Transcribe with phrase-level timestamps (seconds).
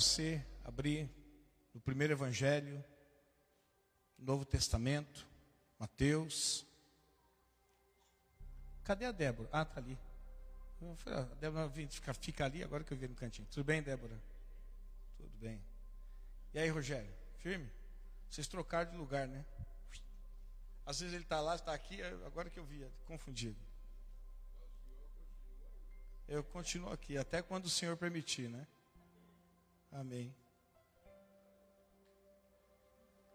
[0.00, 1.10] você abrir
[1.74, 2.82] no primeiro evangelho,
[4.16, 5.28] Novo Testamento,
[5.78, 6.66] Mateus.
[8.82, 9.48] Cadê a Débora?
[9.52, 9.98] Ah, está ali.
[11.06, 13.46] A Débora fica, fica ali agora que eu vi no cantinho.
[13.50, 14.18] Tudo bem, Débora?
[15.18, 15.62] Tudo bem.
[16.54, 17.14] E aí, Rogério?
[17.40, 17.70] Firme?
[18.30, 19.44] Vocês trocaram de lugar, né?
[20.86, 23.60] Às vezes ele está lá, está aqui, agora que eu via, confundido.
[26.26, 28.66] Eu continuo aqui, até quando o Senhor permitir, né?
[29.92, 30.34] Amém.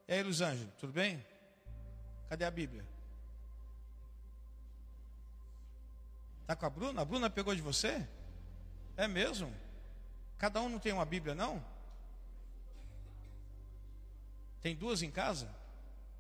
[0.08, 1.26] E aí, Luiz Ângelo, tudo bem?
[2.30, 2.86] Cadê a Bíblia?
[6.45, 7.02] Tá com a Bruna?
[7.02, 8.08] A Bruna pegou de você?
[8.95, 9.54] É mesmo?
[10.38, 11.64] Cada um não tem uma Bíblia, não?
[14.62, 15.50] Tem duas em casa?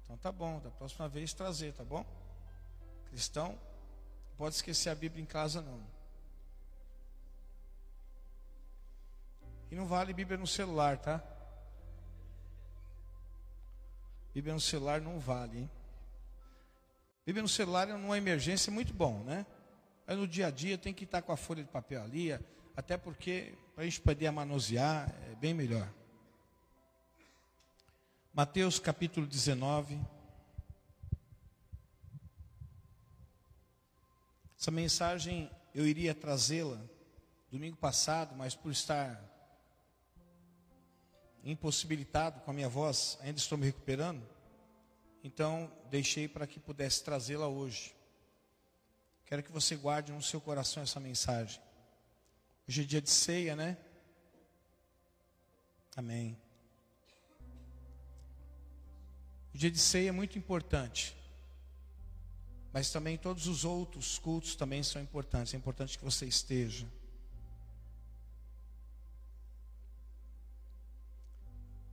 [0.03, 2.05] Então tá bom, da próxima vez trazer, tá bom?
[3.09, 3.57] Cristão,
[4.37, 5.94] pode esquecer a Bíblia em casa não.
[9.75, 11.21] Não vale Bíblia no celular, tá?
[14.33, 15.71] Bíblia no celular não vale, hein?
[17.25, 19.45] Bíblia no celular numa emergência é muito bom, né?
[20.07, 22.31] Mas no dia a dia tem que estar com a folha de papel ali,
[22.73, 25.91] até porque para a gente poder manusear é bem melhor.
[28.33, 29.99] Mateus capítulo 19.
[34.57, 36.79] Essa mensagem eu iria trazê-la
[37.51, 39.34] domingo passado, mas por estar
[41.45, 44.21] impossibilitado com a minha voz, ainda estou me recuperando.
[45.23, 47.95] Então, deixei para que pudesse trazê-la hoje.
[49.25, 51.61] Quero que você guarde no seu coração essa mensagem.
[52.67, 53.77] Hoje é dia de ceia, né?
[55.95, 56.37] Amém.
[59.53, 61.15] O dia de ceia é muito importante.
[62.73, 65.53] Mas também todos os outros cultos também são importantes.
[65.53, 66.85] É importante que você esteja.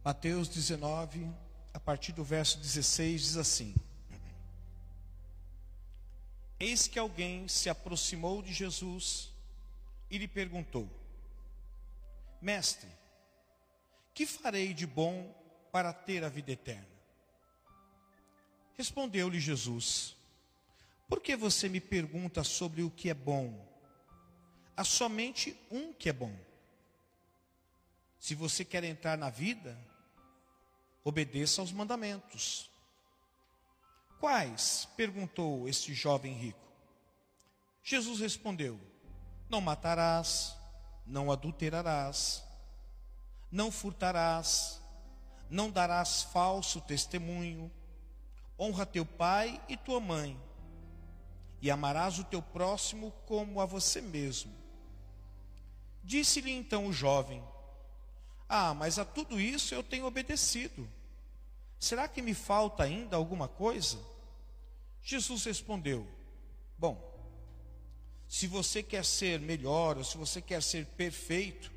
[0.04, 1.30] Mateus 19,
[1.72, 3.72] a partir do verso 16, diz assim:
[6.58, 9.32] Eis que alguém se aproximou de Jesus
[10.10, 10.90] e lhe perguntou:
[12.40, 12.88] Mestre,
[14.12, 15.32] que farei de bom
[15.70, 16.88] para ter a vida eterna?
[18.76, 20.16] Respondeu-lhe Jesus:
[21.08, 23.64] Por que você me pergunta sobre o que é bom?
[24.76, 26.36] Há somente um que é bom.
[28.18, 29.78] Se você quer entrar na vida,
[31.04, 32.70] obedeça aos mandamentos.
[34.20, 34.88] Quais?
[34.96, 36.60] perguntou este jovem rico.
[37.82, 38.80] Jesus respondeu:
[39.48, 40.56] Não matarás,
[41.04, 42.44] não adulterarás,
[43.50, 44.80] não furtarás,
[45.50, 47.70] não darás falso testemunho,
[48.58, 50.40] honra teu pai e tua mãe,
[51.60, 54.52] e amarás o teu próximo como a você mesmo.
[56.04, 57.42] Disse-lhe então o jovem:
[58.54, 60.86] ah, mas a tudo isso eu tenho obedecido.
[61.80, 63.98] Será que me falta ainda alguma coisa?
[65.02, 66.06] Jesus respondeu:
[66.76, 67.00] Bom,
[68.28, 71.72] se você quer ser melhor, ou se você quer ser perfeito,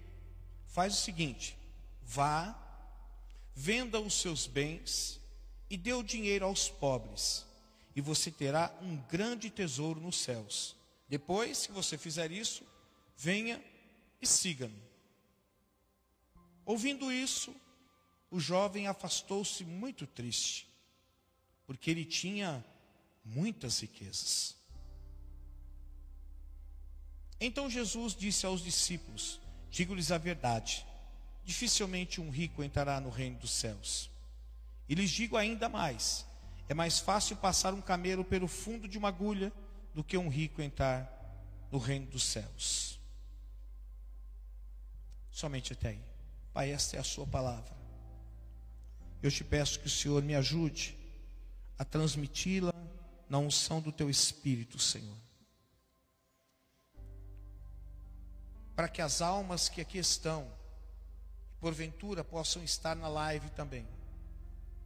[0.68, 1.58] faz o seguinte:
[2.04, 2.54] vá,
[3.56, 5.18] venda os seus bens
[5.70, 7.46] e dê o dinheiro aos pobres,
[7.96, 10.76] e você terá um grande tesouro nos céus.
[11.08, 12.66] Depois que você fizer isso,
[13.16, 13.64] venha
[14.22, 14.85] e siga-me.
[16.66, 17.56] Ouvindo isso,
[18.32, 20.68] o jovem afastou-se muito triste,
[21.68, 22.66] porque ele tinha
[23.24, 24.56] muitas riquezas.
[27.40, 29.40] Então Jesus disse aos discípulos:
[29.70, 30.86] Digo-lhes a verdade,
[31.44, 34.10] dificilmente um rico entrará no reino dos céus.
[34.90, 36.26] E lhes digo ainda mais:
[36.68, 39.54] é mais fácil passar um camelo pelo fundo de uma agulha
[39.94, 41.12] do que um rico entrar
[41.72, 43.00] no reino dos céus.
[45.30, 46.15] Somente até aí.
[46.56, 47.76] Pai, esta é a Sua palavra.
[49.22, 50.98] Eu te peço que o Senhor me ajude
[51.78, 52.74] a transmiti-la
[53.28, 55.18] na unção do Teu Espírito, Senhor.
[58.74, 60.48] Para que as almas que aqui estão,
[61.60, 63.86] porventura possam estar na live também,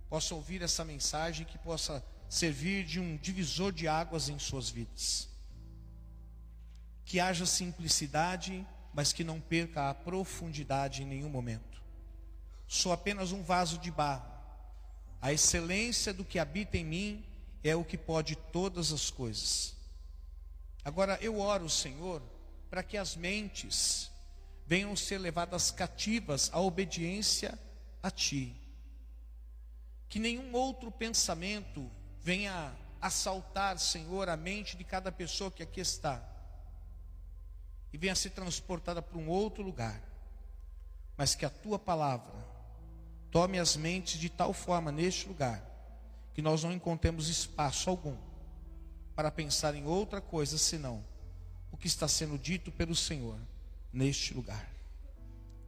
[0.09, 5.29] possam ouvir essa mensagem que possa servir de um divisor de águas em suas vidas.
[7.05, 11.68] Que haja simplicidade mas que não perca a profundidade em nenhum momento.
[12.71, 14.31] Sou apenas um vaso de barro.
[15.19, 17.25] A excelência do que habita em mim
[17.63, 19.75] é o que pode todas as coisas.
[20.85, 22.21] Agora eu oro, Senhor,
[22.69, 24.11] para que as mentes
[24.67, 27.57] venham ser levadas cativas à obediência
[28.03, 28.55] a Ti.
[30.07, 31.89] Que nenhum outro pensamento
[32.21, 32.71] venha
[33.01, 36.23] assaltar, Senhor, a mente de cada pessoa que aqui está
[37.91, 39.99] e venha ser transportada para um outro lugar,
[41.17, 42.48] mas que a tua palavra
[43.31, 45.63] tome as mentes de tal forma neste lugar
[46.33, 48.17] que nós não encontremos espaço algum
[49.15, 51.03] para pensar em outra coisa senão
[51.71, 53.37] o que está sendo dito pelo Senhor
[53.91, 54.69] neste lugar.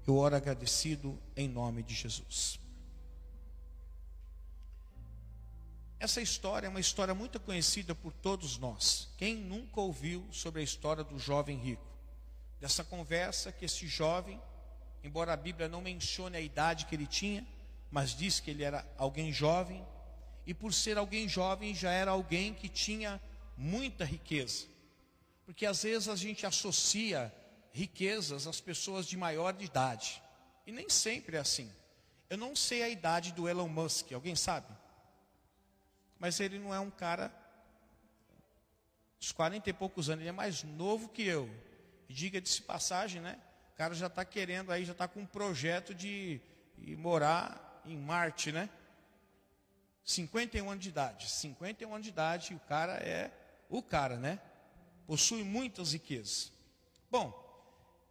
[0.08, 2.60] Eu oro agradecido em nome de Jesus.
[6.00, 9.10] Essa história é uma história muito conhecida por todos nós.
[9.18, 11.86] Quem nunca ouviu sobre a história do jovem rico?
[12.60, 14.42] Dessa conversa que esse jovem,
[15.04, 17.46] embora a Bíblia não mencione a idade que ele tinha,
[17.90, 19.86] mas diz que ele era alguém jovem,
[20.46, 23.22] e por ser alguém jovem já era alguém que tinha
[23.56, 24.66] muita riqueza.
[25.46, 27.34] Porque às vezes a gente associa
[27.74, 30.22] riquezas às pessoas de maior idade.
[30.66, 31.72] E nem sempre é assim.
[32.30, 34.68] Eu não sei a idade do Elon Musk, alguém sabe?
[36.22, 37.34] mas ele não é um cara
[39.20, 41.50] dos 40 e poucos anos, ele é mais novo que eu.
[42.08, 43.40] E diga-se passagem, né?
[43.82, 46.40] Cara já está querendo aí, já está com um projeto de,
[46.78, 48.70] de morar em Marte, né?
[50.06, 51.32] 51 anos de idade.
[51.32, 53.32] 51 anos de idade, o cara é
[53.72, 54.40] o cara, né?
[55.08, 56.52] Possui muitas riquezas.
[57.10, 57.34] Bom,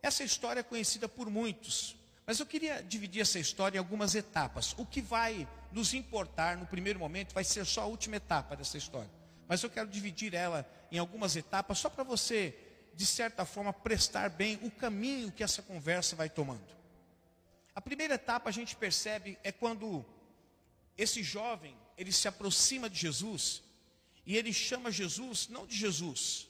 [0.03, 1.95] essa história é conhecida por muitos,
[2.27, 4.75] mas eu queria dividir essa história em algumas etapas.
[4.77, 8.77] O que vai nos importar no primeiro momento vai ser só a última etapa dessa
[8.77, 9.09] história.
[9.47, 12.59] Mas eu quero dividir ela em algumas etapas só para você,
[13.01, 16.77] de certa forma, prestar bem o caminho que essa conversa vai tomando.
[17.75, 20.05] A primeira etapa a gente percebe é quando
[20.99, 23.63] esse jovem, ele se aproxima de Jesus
[24.27, 26.47] e ele chama Jesus não de Jesus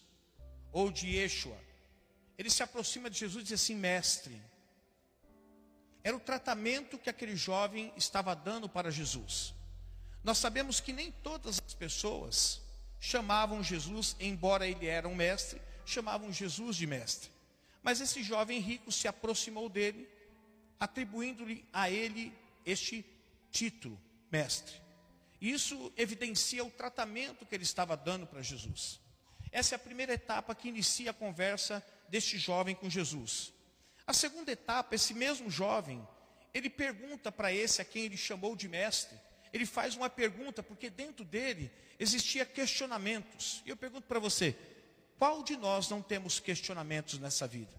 [0.72, 1.56] ou de Yeshua.
[2.36, 4.42] Ele se aproxima de Jesus e diz assim: "Mestre".
[6.02, 9.54] Era o tratamento que aquele jovem estava dando para Jesus.
[10.24, 12.60] Nós sabemos que nem todas as pessoas
[12.98, 17.30] chamavam Jesus, embora ele era um mestre, chamavam Jesus de mestre.
[17.82, 20.08] Mas esse jovem rico se aproximou dele,
[20.78, 22.32] atribuindo-lhe a ele
[22.64, 23.04] este
[23.50, 24.00] título,
[24.30, 24.74] mestre.
[25.40, 29.00] Isso evidencia o tratamento que ele estava dando para Jesus.
[29.50, 33.52] Essa é a primeira etapa que inicia a conversa deste jovem com Jesus.
[34.06, 36.06] A segunda etapa, esse mesmo jovem,
[36.52, 39.16] ele pergunta para esse a quem ele chamou de mestre,
[39.52, 43.62] ele faz uma pergunta, porque dentro dele existia questionamentos.
[43.64, 44.56] E eu pergunto para você,
[45.20, 47.78] qual de nós não temos questionamentos nessa vida?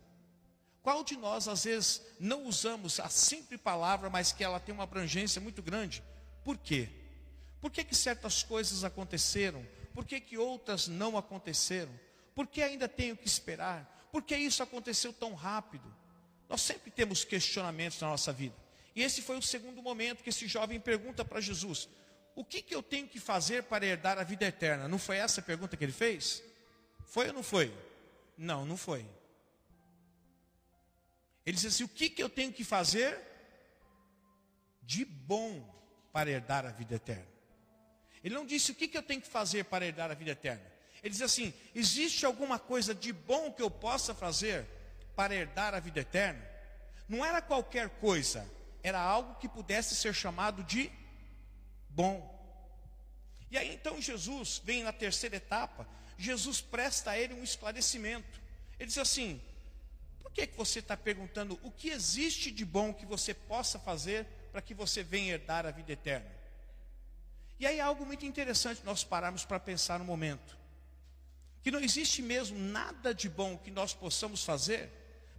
[0.84, 4.84] Qual de nós, às vezes, não usamos a simples palavra, mas que ela tem uma
[4.84, 6.04] abrangência muito grande?
[6.44, 6.88] Por quê?
[7.60, 9.66] Por que, que certas coisas aconteceram?
[9.92, 11.92] Por que, que outras não aconteceram?
[12.36, 14.08] Por que ainda tenho que esperar?
[14.12, 15.92] Por que isso aconteceu tão rápido?
[16.48, 18.56] Nós sempre temos questionamentos na nossa vida.
[18.96, 21.90] E esse foi o segundo momento que esse jovem pergunta para Jesus:
[22.36, 24.88] O que, que eu tenho que fazer para herdar a vida eterna?
[24.88, 26.44] Não foi essa a pergunta que ele fez?
[27.12, 27.78] Foi ou não foi?
[28.38, 29.06] Não, não foi.
[31.46, 33.20] Ele disse assim: O que, que eu tenho que fazer
[34.82, 35.62] de bom
[36.14, 37.28] para herdar a vida eterna?
[38.24, 40.66] Ele não disse o que, que eu tenho que fazer para herdar a vida eterna.
[41.04, 44.66] Ele diz assim: existe alguma coisa de bom que eu possa fazer
[45.14, 46.42] para herdar a vida eterna,
[47.10, 48.50] não era qualquer coisa,
[48.82, 50.90] era algo que pudesse ser chamado de
[51.90, 52.16] bom.
[53.50, 55.86] E aí então Jesus vem na terceira etapa,
[56.22, 58.40] Jesus presta a ele um esclarecimento.
[58.80, 59.42] Ele diz assim:
[60.22, 64.26] por que, que você está perguntando o que existe de bom que você possa fazer
[64.52, 66.30] para que você venha herdar a vida eterna?
[67.60, 70.58] E aí algo muito interessante nós pararmos para pensar no momento.
[71.62, 74.90] Que não existe mesmo nada de bom que nós possamos fazer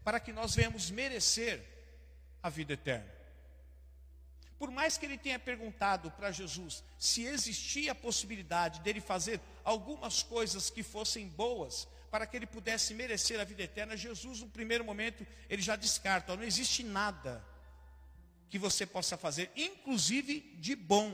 [0.05, 1.61] para que nós venhamos merecer
[2.43, 3.22] a vida eterna.
[4.62, 10.23] Por mais que ele tenha perguntado para Jesus se existia a possibilidade dele fazer algumas
[10.23, 14.85] coisas que fossem boas para que ele pudesse merecer a vida eterna, Jesus, no primeiro
[14.85, 17.45] momento, ele já descarta: não existe nada
[18.49, 21.11] que você possa fazer, inclusive de bom,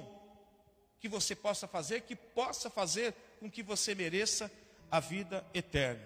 [1.01, 4.53] que você possa fazer, que possa fazer com que você mereça
[4.91, 6.05] a vida eterna.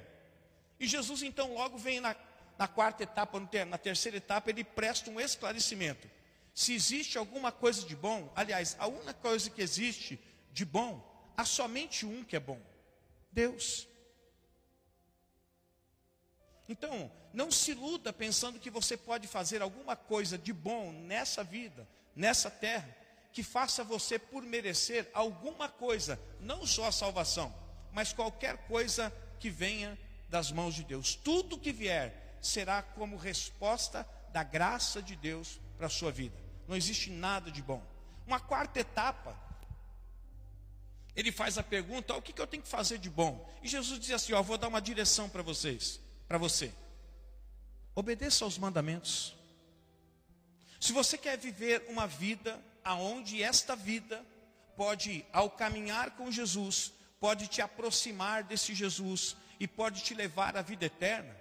[0.78, 2.14] E Jesus então logo vem na
[2.56, 6.08] na quarta etapa, na terceira etapa, ele presta um esclarecimento.
[6.54, 10.20] Se existe alguma coisa de bom, aliás, a única coisa que existe
[10.52, 11.02] de bom,
[11.36, 12.60] há somente um que é bom:
[13.30, 13.88] Deus.
[16.68, 21.88] Então, não se iluda pensando que você pode fazer alguma coisa de bom nessa vida,
[22.14, 22.96] nessa terra,
[23.32, 27.54] que faça você por merecer alguma coisa, não só a salvação,
[27.92, 31.14] mas qualquer coisa que venha das mãos de Deus.
[31.14, 36.41] Tudo que vier será como resposta da graça de Deus para a sua vida.
[36.66, 37.82] Não existe nada de bom.
[38.26, 39.36] Uma quarta etapa,
[41.14, 43.48] ele faz a pergunta: o que, que eu tenho que fazer de bom?
[43.62, 46.72] E Jesus diz assim: ó, vou dar uma direção para vocês, para você.
[47.94, 49.34] Obedeça aos mandamentos.
[50.80, 54.24] Se você quer viver uma vida aonde esta vida
[54.76, 60.62] pode, ao caminhar com Jesus, pode te aproximar desse Jesus e pode te levar à
[60.62, 61.36] vida eterna,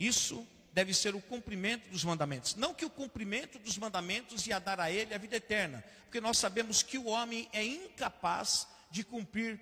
[0.00, 2.56] isso deve ser o cumprimento dos mandamentos.
[2.56, 6.36] Não que o cumprimento dos mandamentos ia dar a ele a vida eterna, porque nós
[6.36, 9.60] sabemos que o homem é incapaz de cumprir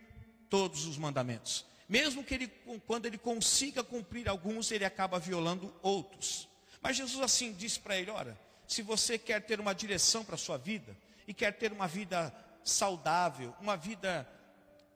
[0.49, 1.66] todos os mandamentos.
[1.87, 2.49] Mesmo que ele,
[2.87, 6.49] quando ele consiga cumprir alguns, ele acaba violando outros.
[6.81, 10.38] Mas Jesus assim disse para ele: Olha, se você quer ter uma direção para a
[10.38, 10.97] sua vida,
[11.28, 14.26] e quer ter uma vida saudável, uma vida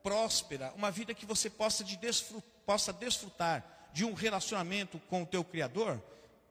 [0.03, 1.99] próspera, uma vida que você possa, de
[2.65, 5.99] possa desfrutar de um relacionamento com o teu Criador,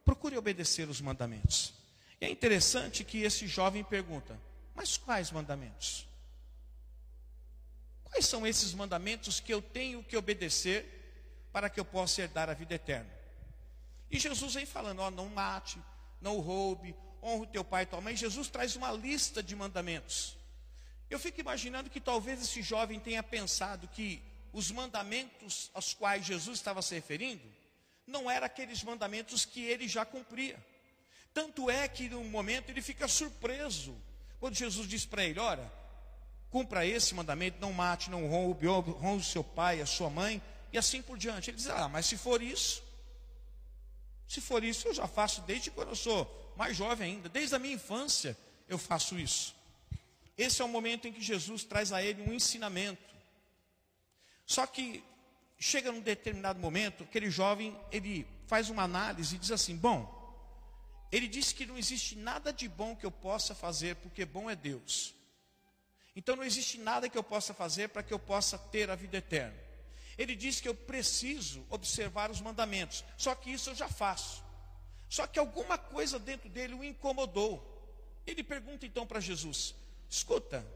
[0.04, 1.72] procure obedecer os mandamentos.
[2.20, 4.36] E é interessante que esse jovem pergunta:
[4.74, 6.08] Mas quais mandamentos?
[8.02, 12.52] Quais são esses mandamentos que eu tenho que obedecer para que eu possa herdar a
[12.52, 13.14] vida eterna?
[14.10, 15.80] E Jesus vem falando: ó, não mate,
[16.20, 18.16] não roube, honra o teu pai e tua mãe.
[18.16, 20.36] Jesus traz uma lista de mandamentos.
[21.08, 24.20] Eu fico imaginando que talvez esse jovem tenha pensado que
[24.56, 27.42] os mandamentos aos quais Jesus estava se referindo,
[28.06, 30.56] não eram aqueles mandamentos que ele já cumpria.
[31.34, 33.94] Tanto é que no momento ele fica surpreso,
[34.40, 35.70] quando Jesus diz para ele: Olha,
[36.48, 41.02] cumpra esse mandamento, não mate, não roube, honre seu pai, a sua mãe, e assim
[41.02, 41.50] por diante.
[41.50, 42.82] Ele diz: Ah, mas se for isso,
[44.26, 47.58] se for isso, eu já faço desde quando eu sou mais jovem ainda, desde a
[47.58, 48.34] minha infância
[48.66, 49.54] eu faço isso.
[50.34, 53.15] Esse é o momento em que Jesus traz a ele um ensinamento.
[54.46, 55.04] Só que
[55.58, 60.16] chega num determinado momento, aquele jovem, ele faz uma análise e diz assim: "Bom,
[61.10, 64.56] ele disse que não existe nada de bom que eu possa fazer, porque bom é
[64.56, 65.14] Deus.
[66.14, 69.18] Então não existe nada que eu possa fazer para que eu possa ter a vida
[69.18, 69.56] eterna.
[70.16, 74.42] Ele diz que eu preciso observar os mandamentos, só que isso eu já faço.
[75.08, 77.72] Só que alguma coisa dentro dele o incomodou.
[78.26, 79.74] Ele pergunta então para Jesus:
[80.08, 80.66] Escuta,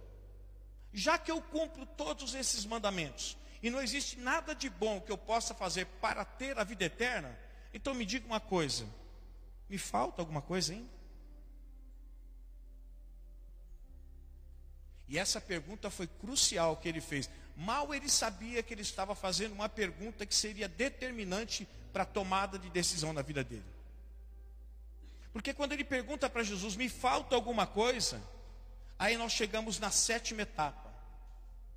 [0.92, 5.18] já que eu cumpro todos esses mandamentos, e não existe nada de bom que eu
[5.18, 7.38] possa fazer para ter a vida eterna,
[7.74, 8.86] então me diga uma coisa:
[9.68, 11.00] me falta alguma coisa ainda?
[15.06, 17.28] E essa pergunta foi crucial que ele fez.
[17.56, 22.58] Mal ele sabia que ele estava fazendo uma pergunta que seria determinante para a tomada
[22.58, 23.64] de decisão na vida dele.
[25.32, 28.22] Porque quando ele pergunta para Jesus, me falta alguma coisa?
[28.98, 30.89] Aí nós chegamos na sétima etapa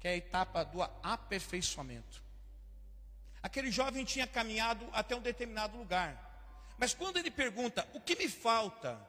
[0.03, 2.21] que é a etapa do aperfeiçoamento.
[3.41, 8.27] Aquele jovem tinha caminhado até um determinado lugar, mas quando ele pergunta: O que me
[8.27, 8.99] falta?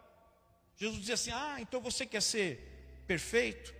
[0.76, 3.74] Jesus diz assim: Ah, então você quer ser perfeito?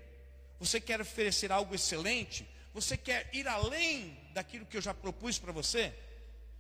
[0.59, 2.49] Você quer oferecer algo excelente?
[2.73, 5.95] Você quer ir além daquilo que eu já propus para você?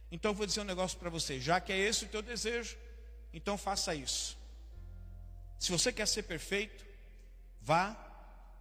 [0.08, 2.78] Então eu vou dizer um negócio para você: já que é esse o teu desejo,
[3.32, 4.38] então faça isso.
[5.58, 6.87] Se você quer ser perfeito,
[7.61, 8.13] vá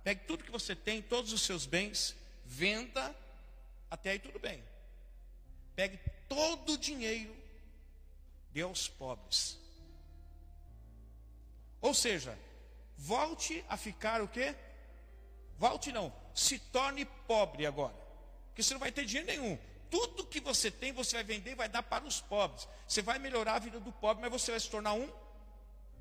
[0.04, 3.16] Pegue tudo que você tem, todos os seus bens, venda,
[3.90, 4.62] até aí tudo bem.
[5.76, 7.36] Pegue todo o dinheiro,
[8.52, 9.58] dê aos pobres.
[11.82, 12.38] Ou seja,
[12.98, 14.56] volte a ficar o quê?
[15.58, 17.96] Volte não, se torne pobre agora.
[18.48, 19.58] Porque você não vai ter dinheiro nenhum.
[19.90, 22.68] Tudo que você tem, você vai vender e vai dar para os pobres.
[22.88, 25.10] Você vai melhorar a vida do pobre, mas você vai se tornar um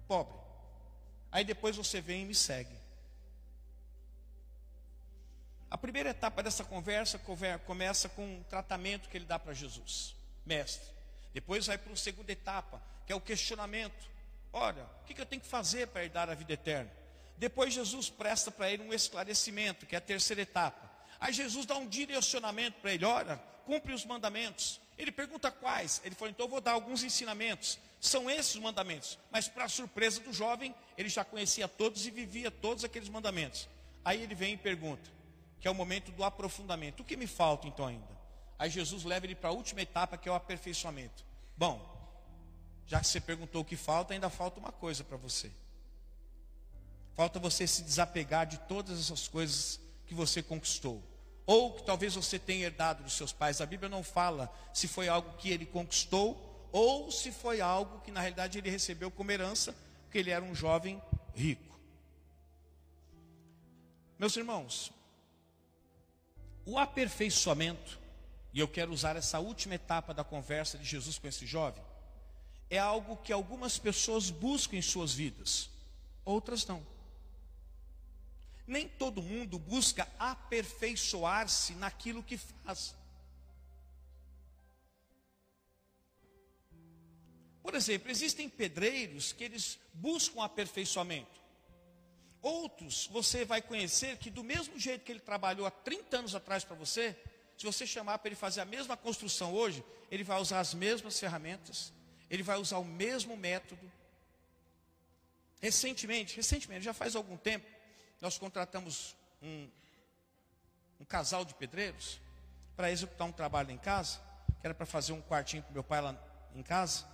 [0.09, 0.37] pobre.
[1.31, 2.82] Aí depois você vem e me segue.
[5.73, 7.19] A primeira etapa dessa conversa
[7.65, 10.15] começa com um tratamento que ele dá para Jesus,
[10.45, 10.87] mestre.
[11.33, 14.07] Depois vai para uma segunda etapa, que é o questionamento.
[14.53, 16.93] Olha, o que eu tenho que fazer para herdar a vida eterna?
[17.39, 20.91] Depois Jesus presta para ele um esclarecimento, que é a terceira etapa.
[21.19, 24.79] Aí Jesus dá um direcionamento para ele: olha, cumpre os mandamentos.
[24.99, 26.03] Ele pergunta quais.
[26.05, 27.79] Ele falou: então eu vou dar alguns ensinamentos.
[27.99, 29.19] São esses os mandamentos.
[29.31, 33.67] Mas, para surpresa do jovem, ele já conhecia todos e vivia todos aqueles mandamentos.
[34.05, 35.22] Aí ele vem e pergunta:
[35.63, 37.01] que é o momento do aprofundamento.
[37.01, 38.21] O que me falta então ainda?
[38.59, 41.25] Aí Jesus leva ele para a última etapa, que é o aperfeiçoamento.
[41.57, 41.81] Bom,
[42.85, 45.53] já que você perguntou o que falta, ainda falta uma coisa para você.
[47.15, 51.01] Falta você se desapegar de todas essas coisas que você conquistou.
[51.47, 53.61] Ou que talvez você tenha herdado dos seus pais.
[53.61, 58.11] A Bíblia não fala se foi algo que ele conquistou ou se foi algo que
[58.11, 61.01] na realidade ele recebeu como herança, porque ele era um jovem
[61.35, 61.79] rico.
[64.19, 64.93] Meus irmãos,
[66.65, 67.99] o aperfeiçoamento,
[68.53, 71.83] e eu quero usar essa última etapa da conversa de Jesus com esse jovem,
[72.71, 75.69] é algo que algumas pessoas buscam em suas vidas,
[76.25, 76.87] outras não.
[78.67, 82.95] Nem todo mundo busca aperfeiçoar-se naquilo que faz.
[87.63, 91.42] Por exemplo, existem pedreiros que eles buscam aperfeiçoamento.
[92.43, 96.65] Outros você vai conhecer que do mesmo jeito que ele trabalhou há 30 anos atrás
[96.65, 97.17] para você,
[97.57, 101.19] se você chamar para ele fazer a mesma construção hoje, ele vai usar as mesmas
[101.21, 101.93] ferramentas,
[102.29, 103.91] ele vai usar o mesmo método.
[105.61, 107.65] Recentemente, recentemente, já faz algum tempo,
[108.21, 109.69] nós contratamos um,
[110.99, 112.21] um casal de pedreiros
[112.75, 114.19] para executar um trabalho em casa,
[114.61, 116.17] que era para fazer um quartinho para meu pai lá
[116.57, 117.07] em casa,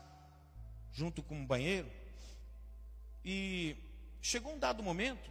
[0.90, 1.90] junto com um banheiro.
[3.22, 3.76] E
[4.20, 5.30] chegou um dado momento,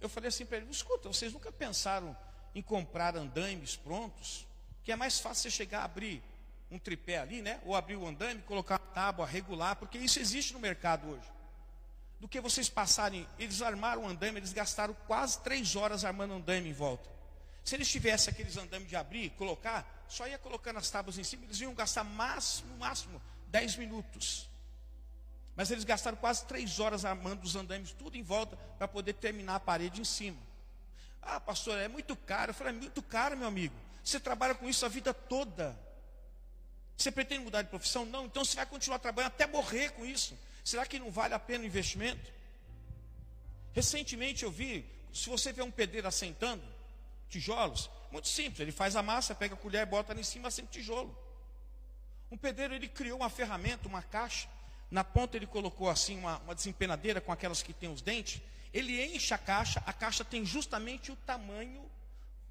[0.00, 2.16] eu falei assim para ele: escuta, vocês nunca pensaram
[2.54, 4.46] em comprar andaimes prontos?
[4.82, 6.22] Que é mais fácil você chegar a abrir
[6.70, 7.60] um tripé ali, né?
[7.64, 11.30] Ou abrir o andaime, colocar uma tábua regular, porque isso existe no mercado hoje.
[12.20, 16.70] Do que vocês passarem, eles armaram o andaime, eles gastaram quase três horas armando andaime
[16.70, 17.08] em volta.
[17.64, 21.44] Se eles tivessem aqueles andames de abrir, colocar, só ia colocando as tábuas em cima,
[21.44, 24.48] eles iam gastar máximo, máximo, dez minutos.
[25.58, 29.56] Mas eles gastaram quase três horas armando os andames tudo em volta para poder terminar
[29.56, 30.38] a parede em cima.
[31.20, 32.50] Ah, pastor, é muito caro.
[32.50, 33.74] Eu falei, é muito caro, meu amigo.
[34.04, 35.76] Você trabalha com isso a vida toda.
[36.96, 38.06] Você pretende mudar de profissão?
[38.06, 40.38] Não, então você vai continuar trabalhando até morrer com isso.
[40.64, 42.32] Será que não vale a pena o investimento?
[43.72, 46.62] Recentemente eu vi, se você vê um pedreiro assentando
[47.28, 50.70] tijolos, muito simples, ele faz a massa, pega a colher, bota ali em cima, assenta
[50.70, 51.18] tijolo.
[52.30, 54.48] Um pedreiro ele criou uma ferramenta, uma caixa,
[54.90, 58.40] na ponta ele colocou assim uma, uma desempenadeira com aquelas que tem os dentes.
[58.72, 61.82] Ele enche a caixa, a caixa tem justamente o tamanho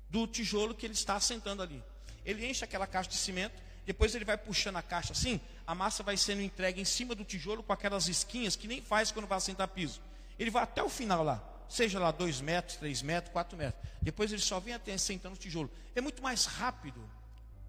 [0.09, 1.83] do tijolo que ele está assentando ali.
[2.25, 6.03] Ele enche aquela caixa de cimento, depois ele vai puxando a caixa assim, a massa
[6.03, 9.37] vai sendo entregue em cima do tijolo com aquelas esquinhas que nem faz quando vai
[9.37, 10.01] assentar piso.
[10.37, 13.83] Ele vai até o final lá, seja lá 2 metros, 3 metros, 4 metros.
[14.01, 15.71] Depois ele só vem até assentando o tijolo.
[15.95, 17.01] É muito mais rápido.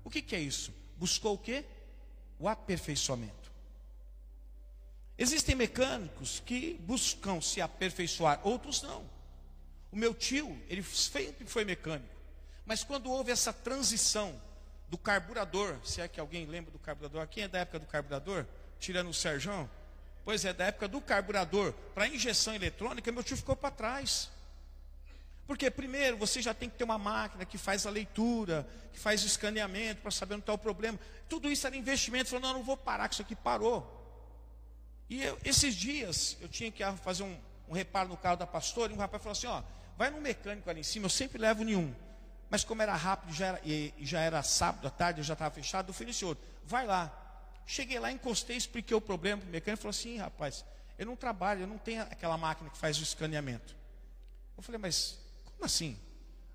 [0.05, 0.73] O que, que é isso?
[0.97, 1.65] Buscou o quê?
[2.39, 3.48] O aperfeiçoamento.
[5.19, 9.05] Existem mecânicos que buscam se aperfeiçoar, outros não.
[9.91, 12.15] O meu tio, ele sempre foi mecânico.
[12.65, 14.41] Mas quando houve essa transição
[14.89, 18.47] do carburador, se é que alguém lembra do carburador, quem é da época do carburador?
[18.79, 19.69] Tirando o Serjão?
[20.25, 24.31] Pois é, da época do carburador para injeção eletrônica, meu tio ficou para trás.
[25.49, 29.25] Porque primeiro você já tem que ter uma máquina que faz a leitura, que faz
[29.25, 31.01] o escaneamento para saber onde está o problema.
[31.29, 32.29] Tudo isso era investimento.
[32.29, 33.98] Falou, não, não vou parar, que isso aqui parou.
[35.09, 38.93] E eu, esses dias eu tinha que fazer um, um, reparo no carro da pastora,
[38.93, 39.63] e um rapaz falou assim: ó,
[39.97, 41.95] vai no mecânico ali em cima, eu sempre levo nenhum.
[42.51, 45.91] Mas como era rápido já era, e já era sábado à tarde, já estava fechado,
[45.91, 47.13] eu falei, senhor, vai lá.
[47.67, 50.65] Cheguei lá, encostei, expliquei o problema para o mecânico, falou assim, rapaz,
[50.99, 53.77] eu não trabalho, eu não tenho aquela máquina que faz o escaneamento.
[54.57, 55.99] Eu falei, mas como assim?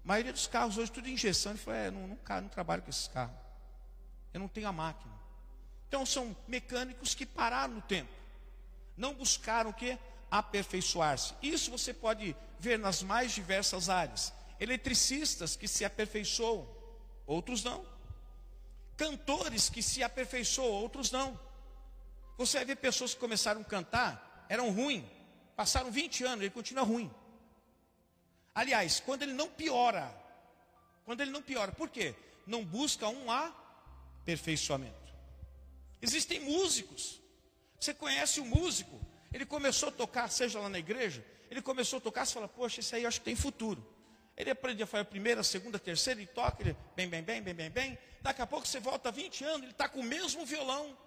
[0.03, 1.53] A maioria dos carros hoje tudo injeção.
[1.53, 3.35] Ele falou, é, não, não, não trabalho com esses carros.
[4.33, 5.13] Eu não tenho a máquina.
[5.87, 8.11] Então são mecânicos que pararam no tempo.
[8.95, 9.97] Não buscaram o que?
[10.29, 11.33] Aperfeiçoar-se.
[11.41, 14.33] Isso você pode ver nas mais diversas áreas.
[14.59, 16.67] Eletricistas que se aperfeiçoam,
[17.25, 17.85] outros não.
[18.95, 21.39] Cantores que se aperfeiçoam, outros não.
[22.37, 25.03] Você vai ver pessoas que começaram a cantar, eram ruins,
[25.55, 27.11] passaram 20 anos, ele continua ruim.
[28.55, 30.15] Aliás, quando ele não piora,
[31.05, 32.15] quando ele não piora, por quê?
[32.45, 35.13] Não busca um aperfeiçoamento.
[36.01, 37.22] Existem músicos
[37.83, 38.99] você conhece o músico,
[39.31, 42.79] ele começou a tocar, seja lá na igreja, ele começou a tocar, você fala, poxa,
[42.79, 43.85] esse aí eu acho que tem futuro.
[44.37, 47.21] Ele aprende a fazer a primeira, a segunda, a terceira, ele toca, ele bem, bem,
[47.21, 47.97] bem, bem, bem, bem.
[48.21, 50.97] Daqui a pouco você volta 20 anos, ele está com o mesmo violão,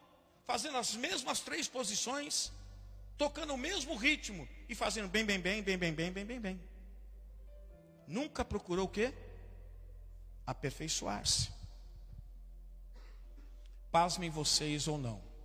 [0.44, 2.52] fazendo as mesmas três posições,
[3.16, 6.60] tocando o mesmo ritmo e fazendo bem, bem, bem, bem, bem, bem, bem, bem, bem.
[8.06, 9.12] Nunca procurou o quê?
[10.46, 11.50] Aperfeiçoar-se.
[13.90, 15.35] Pasmem vocês ou não.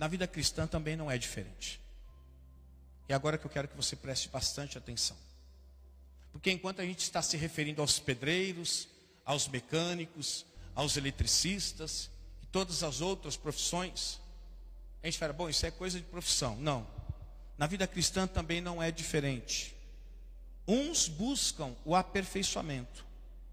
[0.00, 1.78] Na vida cristã também não é diferente.
[3.06, 5.16] E agora que eu quero que você preste bastante atenção.
[6.32, 8.88] Porque enquanto a gente está se referindo aos pedreiros,
[9.26, 12.08] aos mecânicos, aos eletricistas
[12.42, 14.18] e todas as outras profissões,
[15.02, 16.56] a gente fala, bom, isso é coisa de profissão.
[16.56, 16.86] Não.
[17.58, 19.76] Na vida cristã também não é diferente.
[20.66, 23.04] Uns buscam o aperfeiçoamento,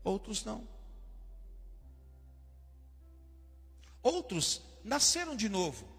[0.02, 0.66] outros não.
[4.02, 5.97] Outros nasceram de novo,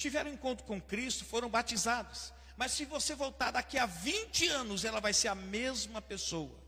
[0.00, 2.32] tiveram encontro com Cristo, foram batizados.
[2.56, 6.58] Mas se você voltar daqui a 20 anos, ela vai ser a mesma pessoa,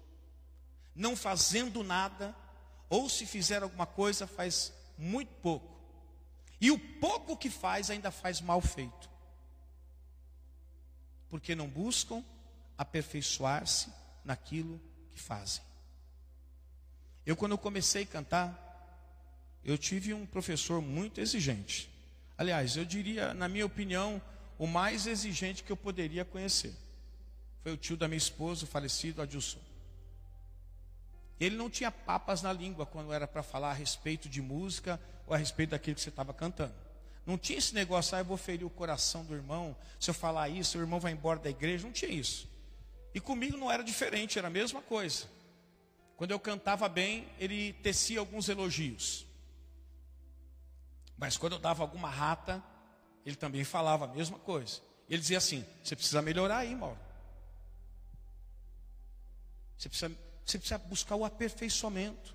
[0.94, 2.36] não fazendo nada,
[2.90, 5.72] ou se fizer alguma coisa, faz muito pouco.
[6.60, 9.10] E o pouco que faz ainda faz mal feito.
[11.30, 12.22] Porque não buscam
[12.76, 13.90] aperfeiçoar-se
[14.22, 14.78] naquilo
[15.10, 15.62] que fazem.
[17.24, 18.58] Eu, quando eu comecei a cantar,
[19.64, 21.91] eu tive um professor muito exigente.
[22.42, 24.20] Aliás, eu diria, na minha opinião,
[24.58, 26.74] o mais exigente que eu poderia conhecer.
[27.62, 29.60] Foi o tio da minha esposa, o falecido Adilson.
[31.38, 35.34] Ele não tinha papas na língua quando era para falar a respeito de música ou
[35.34, 36.74] a respeito daquilo que você estava cantando.
[37.24, 40.48] Não tinha esse negócio, ah, eu vou ferir o coração do irmão, se eu falar
[40.48, 41.86] isso, o irmão vai embora da igreja.
[41.86, 42.48] Não tinha isso.
[43.14, 45.26] E comigo não era diferente, era a mesma coisa.
[46.16, 49.30] Quando eu cantava bem, ele tecia alguns elogios.
[51.22, 52.60] Mas quando eu dava alguma rata,
[53.24, 54.80] ele também falava a mesma coisa.
[55.08, 56.98] Ele dizia assim: você precisa melhorar aí, Mauro.
[59.78, 60.12] Você precisa,
[60.44, 62.34] você precisa buscar o aperfeiçoamento.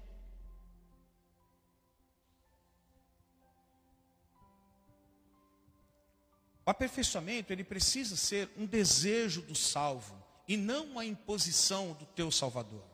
[6.65, 10.15] O aperfeiçoamento, ele precisa ser um desejo do salvo
[10.47, 12.86] e não uma imposição do teu Salvador.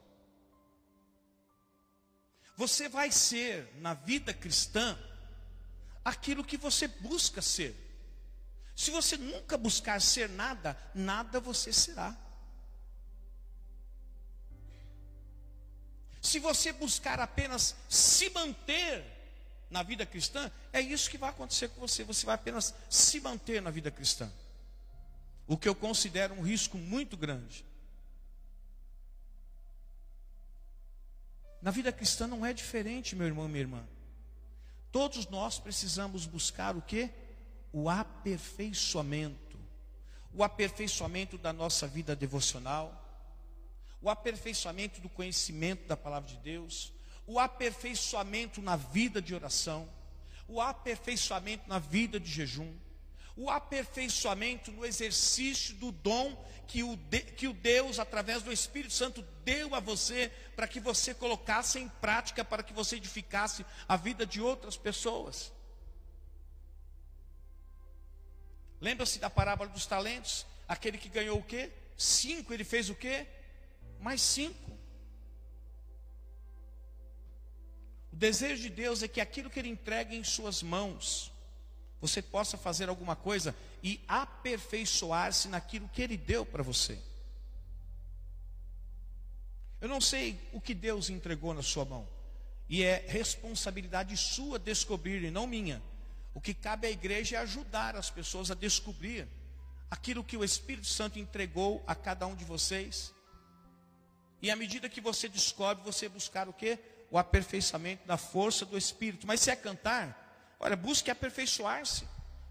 [2.58, 4.98] Você vai ser, na vida cristã,
[6.04, 7.76] aquilo que você busca ser.
[8.76, 12.18] Se você nunca buscar ser nada, nada você será.
[16.22, 19.04] Se você buscar apenas se manter
[19.70, 22.04] na vida cristã, é isso que vai acontecer com você.
[22.04, 24.32] Você vai apenas se manter na vida cristã.
[25.46, 27.66] O que eu considero um risco muito grande.
[31.62, 33.88] Na vida cristã não é diferente, meu irmão minha irmã.
[34.94, 37.10] Todos nós precisamos buscar o que?
[37.72, 39.60] O aperfeiçoamento.
[40.32, 43.04] O aperfeiçoamento da nossa vida devocional,
[44.00, 46.94] o aperfeiçoamento do conhecimento da palavra de Deus,
[47.26, 49.90] o aperfeiçoamento na vida de oração,
[50.48, 52.72] o aperfeiçoamento na vida de jejum,
[53.36, 56.36] o aperfeiçoamento no exercício do dom
[56.68, 60.80] que o, de, que o Deus, através do Espírito Santo, deu a você, para que
[60.80, 65.52] você colocasse em prática, para que você edificasse a vida de outras pessoas.
[68.80, 70.46] Lembra-se da parábola dos talentos?
[70.68, 71.72] Aquele que ganhou o quê?
[71.98, 73.28] Cinco, ele fez o quê?
[74.00, 74.72] Mais cinco.
[78.12, 81.33] O desejo de Deus é que aquilo que ele entrega em suas mãos,
[82.04, 87.00] você possa fazer alguma coisa e aperfeiçoar-se naquilo que Ele deu para você.
[89.80, 92.06] Eu não sei o que Deus entregou na sua mão,
[92.68, 95.82] e é responsabilidade sua descobrir, e não minha.
[96.34, 99.26] O que cabe à igreja é ajudar as pessoas a descobrir
[99.90, 103.14] aquilo que o Espírito Santo entregou a cada um de vocês.
[104.42, 106.78] E à medida que você descobre, você buscar o que?
[107.10, 109.26] O aperfeiçoamento da força do Espírito.
[109.26, 110.23] Mas se é cantar,
[110.66, 112.08] Olha, busque aperfeiçoar-se.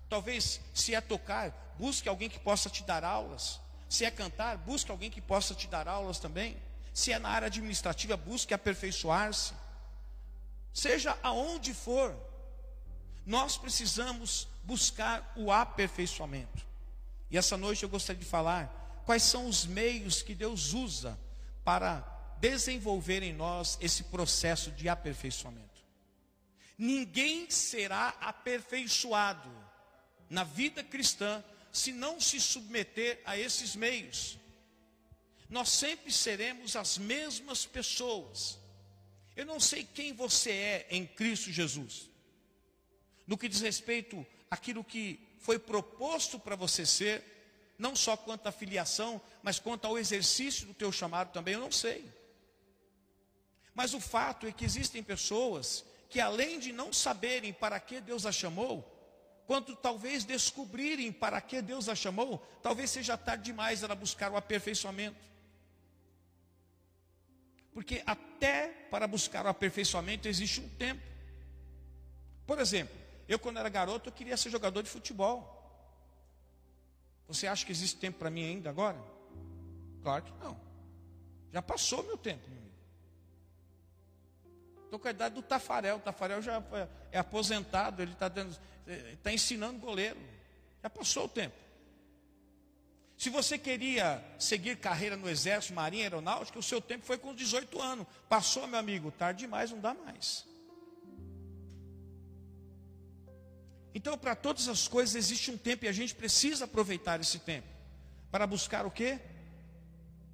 [0.07, 3.59] Talvez, se é tocar, busque alguém que possa te dar aulas.
[3.89, 6.59] Se é cantar, busque alguém que possa te dar aulas também.
[6.93, 9.55] Se é na área administrativa, busque aperfeiçoar-se.
[10.75, 12.15] Seja aonde for,
[13.25, 16.67] nós precisamos buscar o aperfeiçoamento.
[17.31, 21.19] E essa noite eu gostaria de falar quais são os meios que Deus usa
[21.65, 22.05] para
[22.39, 25.72] desenvolver em nós esse processo de aperfeiçoamento.
[26.83, 29.49] Ninguém será aperfeiçoado
[30.29, 31.41] na vida cristã
[31.73, 34.37] se não se submeter a esses meios.
[35.49, 38.59] Nós sempre seremos as mesmas pessoas.
[39.37, 42.11] Eu não sei quem você é em Cristo Jesus.
[43.29, 47.23] No que diz respeito àquilo que foi proposto para você ser,
[47.79, 51.71] não só quanto à filiação, mas quanto ao exercício do teu chamado também, eu não
[51.71, 52.05] sei.
[53.73, 58.27] Mas o fato é que existem pessoas que além de não saberem para que Deus
[58.27, 58.87] a chamou,
[59.47, 64.37] quanto talvez descobrirem para que Deus a chamou, talvez seja tarde demais ela buscar o
[64.37, 65.17] aperfeiçoamento.
[67.73, 71.01] Porque até para buscar o aperfeiçoamento existe um tempo.
[72.47, 72.95] Por exemplo,
[73.27, 75.41] eu quando era garoto eu queria ser jogador de futebol.
[77.27, 79.03] Você acha que existe tempo para mim ainda agora?
[80.03, 80.61] Claro que não.
[81.51, 82.62] Já passou meu tempo.
[84.93, 85.97] Estou com a idade do Tafarel.
[85.97, 86.63] O Tafarel já
[87.11, 88.31] é aposentado, ele está
[89.23, 90.21] tá ensinando goleiro.
[90.83, 91.57] Já passou o tempo.
[93.17, 97.81] Se você queria seguir carreira no Exército, Marinha, Aeronáutica, o seu tempo foi com 18
[97.81, 98.07] anos.
[98.29, 100.45] Passou, meu amigo, tarde demais, não dá mais.
[103.95, 107.67] Então, para todas as coisas existe um tempo e a gente precisa aproveitar esse tempo.
[108.31, 109.19] Para buscar o quê?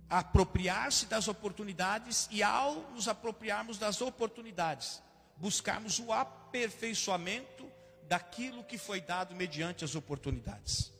[0.08, 5.02] Apropriar-se das oportunidades e, ao nos apropriarmos das oportunidades,
[5.36, 7.70] buscarmos o aperfeiçoamento
[8.04, 10.90] daquilo que foi dado mediante as oportunidades.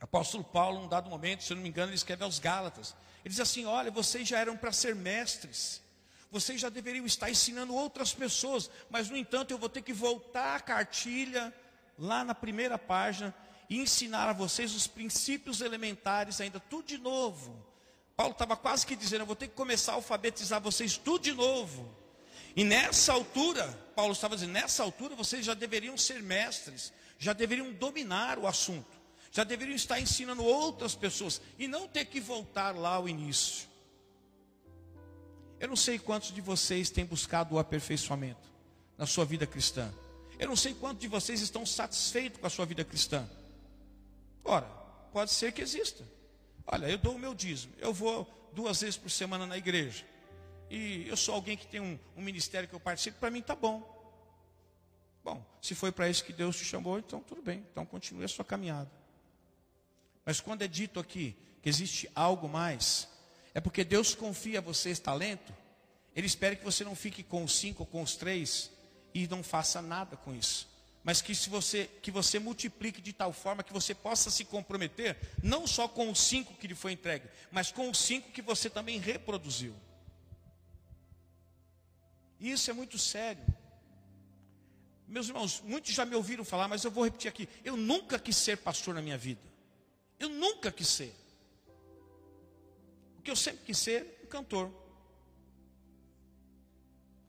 [0.00, 2.96] Apóstolo Paulo, num dado momento, se eu não me engano, ele escreve aos Gálatas.
[3.22, 5.82] Ele diz assim: Olha, vocês já eram para ser mestres,
[6.30, 10.56] Vocês já deveriam estar ensinando outras pessoas, mas no entanto eu vou ter que voltar
[10.56, 11.52] a cartilha
[11.98, 13.34] lá na primeira página
[13.70, 17.64] e ensinar a vocês os princípios elementares ainda tudo de novo.
[18.16, 21.32] Paulo estava quase que dizendo, eu vou ter que começar a alfabetizar vocês tudo de
[21.32, 21.88] novo.
[22.56, 27.72] E nessa altura, Paulo estava dizendo, nessa altura vocês já deveriam ser mestres, já deveriam
[27.72, 32.94] dominar o assunto, já deveriam estar ensinando outras pessoas e não ter que voltar lá
[32.94, 33.68] ao início.
[35.60, 38.50] Eu não sei quantos de vocês têm buscado o aperfeiçoamento
[38.98, 39.94] na sua vida cristã.
[40.40, 43.28] Eu não sei quantos de vocês estão satisfeitos com a sua vida cristã.
[44.44, 44.66] Ora,
[45.12, 46.06] pode ser que exista.
[46.66, 50.04] Olha, eu dou o meu dízimo, eu vou duas vezes por semana na igreja
[50.70, 53.56] e eu sou alguém que tem um, um ministério que eu participo, para mim está
[53.56, 53.98] bom.
[55.24, 58.28] Bom, se foi para isso que Deus te chamou, então tudo bem, então continue a
[58.28, 58.90] sua caminhada.
[60.24, 63.08] Mas quando é dito aqui que existe algo mais,
[63.52, 65.52] é porque Deus confia a você esse talento,
[66.14, 68.70] Ele espera que você não fique com os cinco ou com os três
[69.12, 70.68] e não faça nada com isso.
[71.02, 75.16] Mas que, se você, que você multiplique de tal forma que você possa se comprometer,
[75.42, 78.68] não só com os cinco que lhe foi entregue, mas com os cinco que você
[78.68, 79.74] também reproduziu.
[82.38, 83.44] E isso é muito sério.
[85.06, 87.48] Meus irmãos, muitos já me ouviram falar, mas eu vou repetir aqui.
[87.64, 89.42] Eu nunca quis ser pastor na minha vida.
[90.18, 91.14] Eu nunca quis ser.
[93.18, 94.72] O que eu sempre quis ser, um cantor.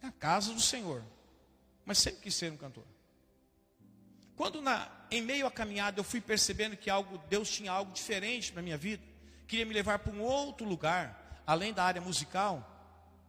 [0.01, 1.03] Na casa do Senhor.
[1.85, 2.85] Mas sempre quis ser um cantor.
[4.41, 8.51] Quando na, em meio à caminhada eu fui percebendo que algo, Deus tinha algo diferente
[8.55, 9.03] na minha vida,
[9.47, 12.67] queria me levar para um outro lugar, além da área musical,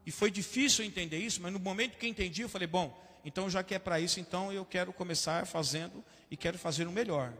[0.06, 3.62] e foi difícil entender isso, mas no momento que entendi, eu falei: bom, então já
[3.62, 7.34] que é para isso, então eu quero começar fazendo e quero fazer o melhor.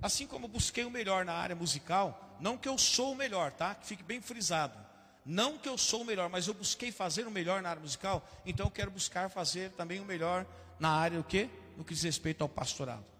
[0.00, 3.74] Assim como busquei o melhor na área musical, não que eu sou o melhor, tá?
[3.74, 4.78] Que fique bem frisado.
[5.22, 8.26] Não que eu sou o melhor, mas eu busquei fazer o melhor na área musical,
[8.46, 10.46] então eu quero buscar fazer também o melhor
[10.80, 11.50] na área o quê?
[11.76, 13.17] No que diz respeito ao pastorado.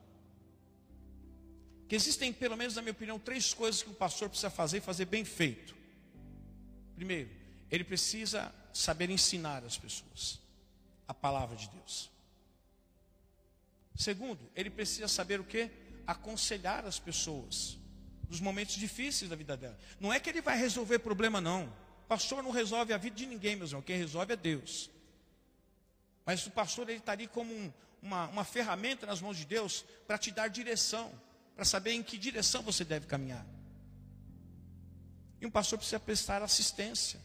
[1.88, 4.81] Que existem, pelo menos na minha opinião, três coisas que o pastor precisa fazer e
[4.81, 5.74] fazer bem feito.
[6.94, 7.31] Primeiro,
[7.70, 10.38] ele precisa saber ensinar as pessoas
[11.09, 12.11] a palavra de Deus.
[13.96, 15.70] Segundo, ele precisa saber o que?
[16.07, 17.79] Aconselhar as pessoas
[18.29, 19.79] nos momentos difíceis da vida dela.
[19.98, 21.64] Não é que ele vai resolver problema, não.
[22.05, 23.85] O pastor não resolve a vida de ninguém, meus irmãos.
[23.85, 24.90] Quem resolve é Deus.
[26.27, 27.72] Mas o pastor ele está ali como um,
[28.03, 31.11] uma, uma ferramenta nas mãos de Deus para te dar direção,
[31.58, 33.44] para saber em que direção você deve caminhar.
[35.40, 37.18] E um pastor precisa prestar assistência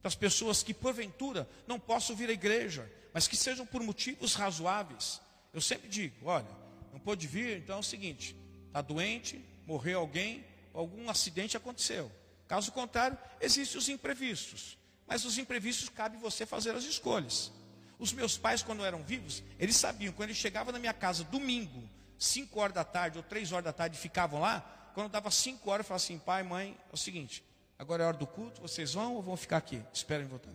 [0.00, 4.32] para as pessoas que porventura não possam vir à igreja, mas que sejam por motivos
[4.32, 5.20] razoáveis.
[5.52, 6.48] Eu sempre digo, olha,
[6.94, 8.34] não pode vir, então é o seguinte,
[8.68, 12.10] está doente, morreu alguém, algum acidente aconteceu.
[12.46, 14.78] Caso contrário, existem os imprevistos.
[15.06, 17.52] Mas os imprevistos cabe você fazer as escolhas.
[17.98, 21.86] Os meus pais, quando eram vivos, eles sabiam, quando eles chegavam na minha casa domingo,
[22.18, 24.60] 5 horas da tarde ou 3 horas da tarde, ficavam lá,
[24.94, 27.44] quando dava 5 horas, eu falava assim, pai, mãe, é o seguinte,
[27.78, 29.80] Agora é hora do culto, vocês vão ou vão ficar aqui?
[29.94, 30.52] Esperem voltar.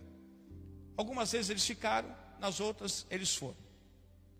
[0.96, 3.56] Algumas vezes eles ficaram, nas outras eles foram.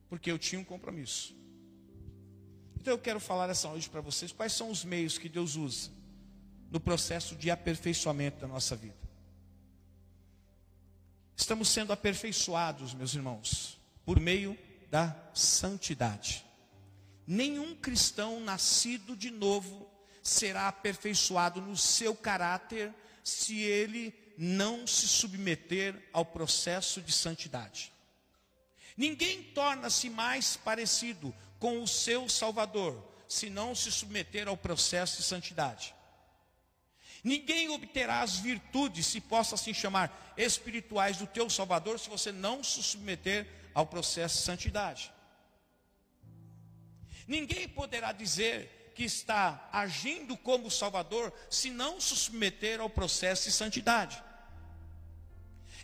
[0.09, 1.35] Porque eu tinha um compromisso.
[2.77, 5.91] Então eu quero falar essa noite para vocês quais são os meios que Deus usa
[6.71, 8.97] no processo de aperfeiçoamento da nossa vida.
[11.35, 14.59] Estamos sendo aperfeiçoados, meus irmãos, por meio
[14.91, 16.45] da santidade.
[17.27, 19.91] Nenhum cristão nascido de novo
[20.23, 27.93] será aperfeiçoado no seu caráter se ele não se submeter ao processo de santidade.
[28.97, 35.23] Ninguém torna-se mais parecido com o seu Salvador se não se submeter ao processo de
[35.23, 35.95] santidade.
[37.23, 42.63] Ninguém obterá as virtudes, se possa assim chamar, espirituais do teu Salvador, se você não
[42.63, 45.11] se submeter ao processo de santidade.
[47.27, 53.53] Ninguém poderá dizer que está agindo como Salvador se não se submeter ao processo de
[53.53, 54.23] santidade.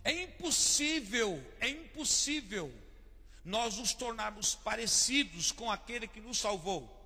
[0.03, 2.73] É impossível, é impossível
[3.45, 6.97] nós nos tornarmos parecidos com aquele que nos salvou.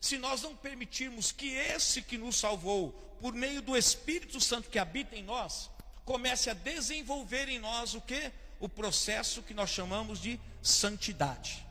[0.00, 4.78] Se nós não permitirmos que esse que nos salvou, por meio do Espírito Santo que
[4.78, 5.70] habita em nós,
[6.04, 8.30] comece a desenvolver em nós o que?
[8.60, 11.65] O processo que nós chamamos de santidade.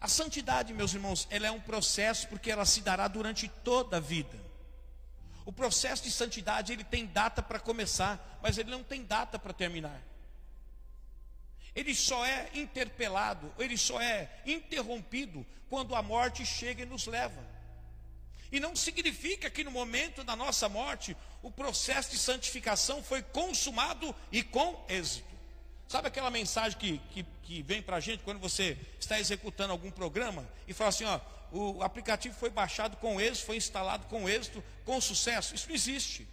[0.00, 4.00] A santidade, meus irmãos, ela é um processo porque ela se dará durante toda a
[4.00, 4.38] vida.
[5.44, 9.52] O processo de santidade, ele tem data para começar, mas ele não tem data para
[9.52, 10.00] terminar.
[11.74, 17.40] Ele só é interpelado, ele só é interrompido quando a morte chega e nos leva.
[18.50, 24.14] E não significa que no momento da nossa morte o processo de santificação foi consumado
[24.32, 25.27] e com êxito.
[25.88, 29.90] Sabe aquela mensagem que, que, que vem para a gente quando você está executando algum
[29.90, 31.18] programa e fala assim: ó,
[31.50, 35.54] o aplicativo foi baixado com êxito, foi instalado com êxito, com sucesso?
[35.54, 36.28] Isso não existe.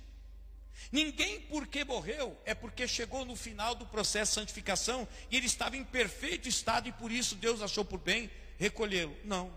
[0.91, 5.77] Ninguém porque morreu é porque chegou no final do processo de santificação e ele estava
[5.77, 9.15] em perfeito estado e por isso Deus achou por bem recolhê-lo.
[9.23, 9.51] Não.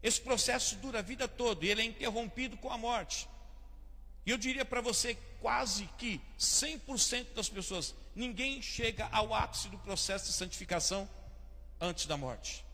[0.00, 3.28] Esse processo dura a vida toda e ele é interrompido com a morte.
[4.24, 9.78] E eu diria para você quase que 100% das pessoas, ninguém chega ao ápice do
[9.78, 11.08] processo de santificação
[11.80, 12.64] antes da morte.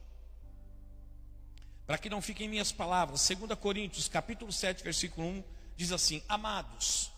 [1.86, 7.10] Para que não fiquem minhas palavras, 2 Coríntios, capítulo 7, versículo 1, diz assim: Amados,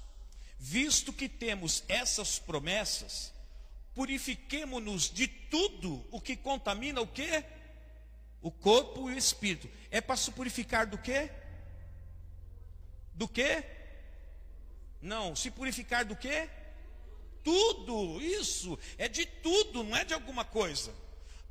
[0.59, 3.33] visto que temos essas promessas,
[3.95, 7.45] purifiquemo-nos de tudo o que contamina o quê?
[8.41, 9.69] O corpo e o espírito.
[9.91, 11.31] É para se purificar do quê?
[13.13, 13.65] Do quê?
[15.03, 16.49] Não, se purificar do quê?
[17.43, 20.95] Tudo, isso, é de tudo, não é de alguma coisa.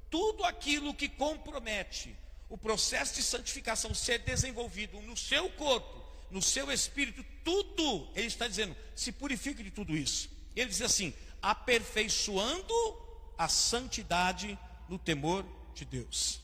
[0.10, 2.16] Tudo aquilo que compromete
[2.50, 8.48] o processo de santificação ser desenvolvido no seu corpo, no seu espírito, tudo, ele está
[8.48, 10.30] dizendo, se purifique de tudo isso.
[10.56, 12.74] Ele diz assim: aperfeiçoando
[13.38, 16.42] a santidade no temor de Deus.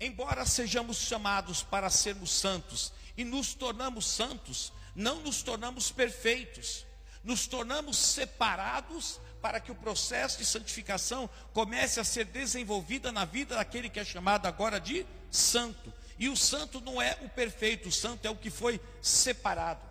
[0.00, 6.84] Embora sejamos chamados para sermos santos e nos tornamos santos, não nos tornamos perfeitos,
[7.24, 13.56] nos tornamos separados para que o processo de santificação comece a ser desenvolvido na vida
[13.56, 15.92] daquele que é chamado agora de santo.
[16.18, 19.82] E o santo não é o perfeito, o santo é o que foi separado.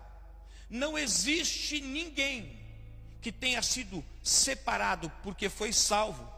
[0.70, 2.58] Não existe ninguém
[3.20, 6.32] que tenha sido separado porque foi salvo,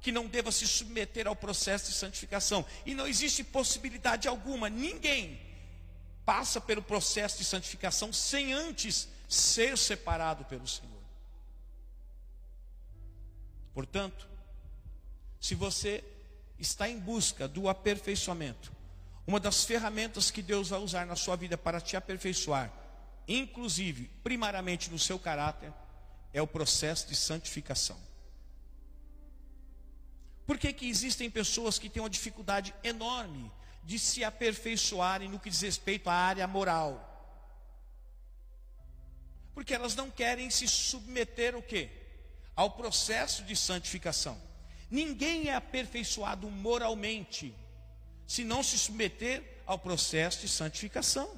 [0.00, 2.64] que não deva se submeter ao processo de santificação.
[2.86, 5.40] E não existe possibilidade alguma, ninguém
[6.24, 11.02] passa pelo processo de santificação sem antes ser separado pelo Senhor.
[13.74, 14.26] Portanto,
[15.40, 16.02] se você
[16.58, 18.72] está em busca do aperfeiçoamento,
[19.26, 22.72] uma das ferramentas que Deus vai usar na sua vida para te aperfeiçoar,
[23.28, 25.72] inclusive, primariamente no seu caráter,
[26.32, 27.98] é o processo de santificação.
[30.46, 33.52] Por que, que existem pessoas que têm uma dificuldade enorme
[33.84, 37.07] de se aperfeiçoarem no que diz respeito à área moral?
[39.58, 41.90] Porque elas não querem se submeter ao quê?
[42.54, 44.40] Ao processo de santificação.
[44.88, 47.52] Ninguém é aperfeiçoado moralmente
[48.24, 51.28] se não se submeter ao processo de santificação.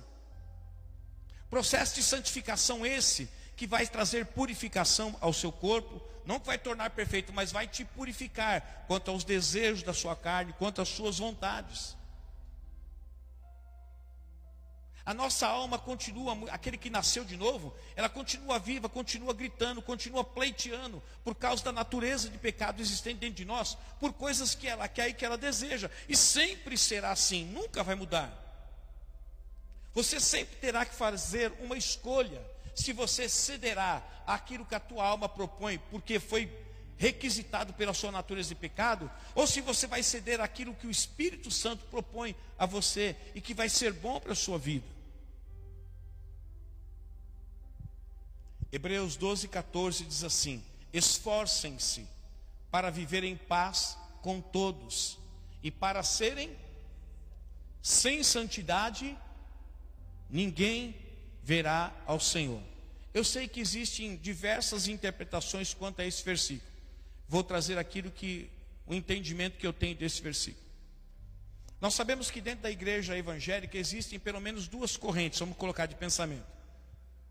[1.48, 6.90] Processo de santificação esse que vai trazer purificação ao seu corpo, não que vai tornar
[6.90, 11.96] perfeito, mas vai te purificar quanto aos desejos da sua carne, quanto às suas vontades.
[15.10, 20.22] A nossa alma continua, aquele que nasceu de novo, ela continua viva, continua gritando, continua
[20.22, 24.86] pleiteando, por causa da natureza de pecado existente dentro de nós, por coisas que ela
[24.86, 28.32] quer e que ela deseja, e sempre será assim, nunca vai mudar.
[29.94, 32.40] Você sempre terá que fazer uma escolha,
[32.72, 36.48] se você cederá aquilo que a tua alma propõe, porque foi
[36.96, 41.50] requisitado pela sua natureza de pecado, ou se você vai ceder aquilo que o Espírito
[41.50, 44.99] Santo propõe a você e que vai ser bom para a sua vida.
[48.72, 52.06] Hebreus 12, 14 diz assim: Esforcem-se
[52.70, 55.18] para viver em paz com todos
[55.62, 56.56] e para serem
[57.82, 59.16] sem santidade,
[60.28, 60.94] ninguém
[61.42, 62.62] verá ao Senhor.
[63.12, 66.70] Eu sei que existem diversas interpretações quanto a esse versículo
[67.30, 68.50] vou trazer aquilo que
[68.84, 70.66] o entendimento que eu tenho desse versículo.
[71.80, 75.94] Nós sabemos que dentro da igreja evangélica existem pelo menos duas correntes, vamos colocar de
[75.94, 76.59] pensamento.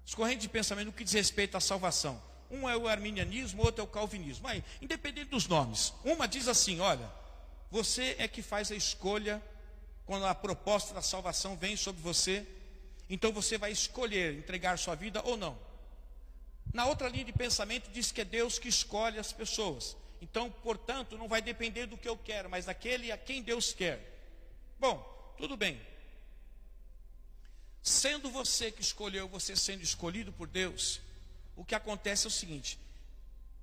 [0.09, 2.19] As correntes de pensamento no que diz respeito à salvação.
[2.49, 4.41] Um é o arminianismo, outro é o calvinismo.
[4.41, 7.07] Mas, independente dos nomes, uma diz assim: olha,
[7.69, 9.39] você é que faz a escolha
[10.07, 12.43] quando a proposta da salvação vem sobre você,
[13.07, 15.55] então você vai escolher entregar sua vida ou não.
[16.73, 19.95] Na outra linha de pensamento diz que é Deus que escolhe as pessoas.
[20.19, 24.01] Então, portanto, não vai depender do que eu quero, mas daquele a quem Deus quer.
[24.79, 25.79] Bom, tudo bem.
[27.81, 30.99] Sendo você que escolheu, você sendo escolhido por Deus,
[31.55, 32.79] o que acontece é o seguinte: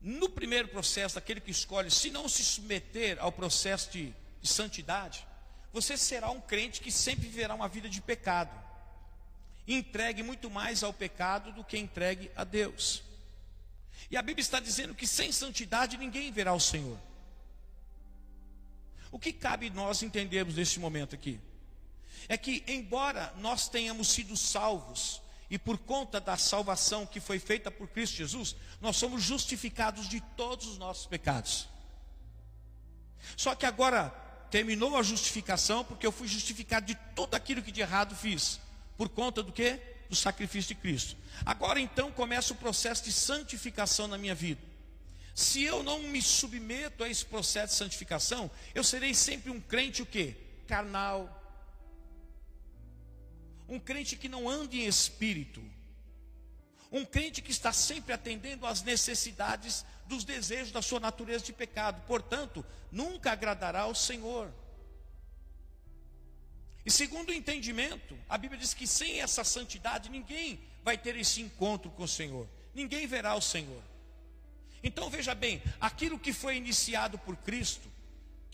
[0.01, 5.27] no primeiro processo, daquele que escolhe, se não se submeter ao processo de, de santidade,
[5.73, 8.67] você será um crente que sempre viverá uma vida de pecado
[9.67, 13.03] entregue muito mais ao pecado do que entregue a Deus.
[14.11, 16.99] E a Bíblia está dizendo que sem santidade ninguém verá o Senhor.
[19.11, 21.41] O que cabe nós entendermos neste momento aqui?
[22.29, 27.71] É que, embora nós tenhamos sido salvos, e por conta da salvação que foi feita
[27.71, 31.69] por Cristo Jesus, nós somos justificados de todos os nossos pecados.
[33.37, 34.09] Só que agora
[34.51, 38.61] terminou a justificação, porque eu fui justificado de tudo aquilo que de errado fiz,
[38.97, 39.81] por conta do que?
[40.09, 41.17] Do sacrifício de Cristo.
[41.45, 44.61] Agora então começa o processo de santificação na minha vida.
[45.35, 50.01] Se eu não me submeto a esse processo de santificação, eu serei sempre um crente
[50.03, 50.35] o quê?
[50.67, 51.46] Carnal.
[53.69, 55.63] Um crente que não anda em espírito.
[56.91, 62.01] Um crente que está sempre atendendo às necessidades dos desejos da sua natureza de pecado.
[62.07, 64.53] Portanto, nunca agradará ao Senhor.
[66.85, 71.43] E segundo o entendimento, a Bíblia diz que sem essa santidade ninguém vai ter esse
[71.43, 72.49] encontro com o Senhor.
[72.73, 73.83] Ninguém verá o Senhor.
[74.83, 77.91] Então veja bem, aquilo que foi iniciado por Cristo,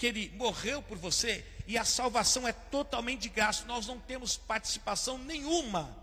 [0.02, 4.36] que ele morreu por você, e a salvação é totalmente de graça, nós não temos
[4.36, 5.96] participação nenhuma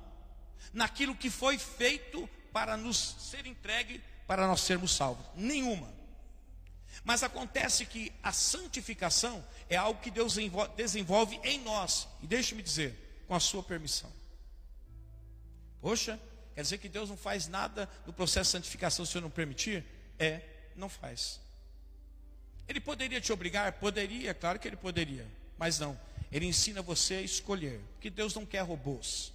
[0.72, 5.26] naquilo que foi feito para nos ser entregue para nós sermos salvos.
[5.36, 5.94] Nenhuma.
[7.04, 10.38] Mas acontece que a santificação é algo que Deus
[10.78, 12.08] desenvolve em nós.
[12.24, 14.10] E deixe-me dizer, com a sua permissão.
[15.82, 16.18] Poxa,
[16.56, 19.84] quer dizer que Deus não faz nada no processo de santificação se eu não permitir?
[20.18, 20.42] É,
[20.74, 21.42] não faz.
[22.70, 23.74] Ele poderia te obrigar?
[23.74, 25.26] Poderia, claro que ele poderia.
[25.58, 26.00] Mas não.
[26.32, 27.82] Ele ensina você a escolher.
[27.94, 29.34] Porque Deus não quer robôs.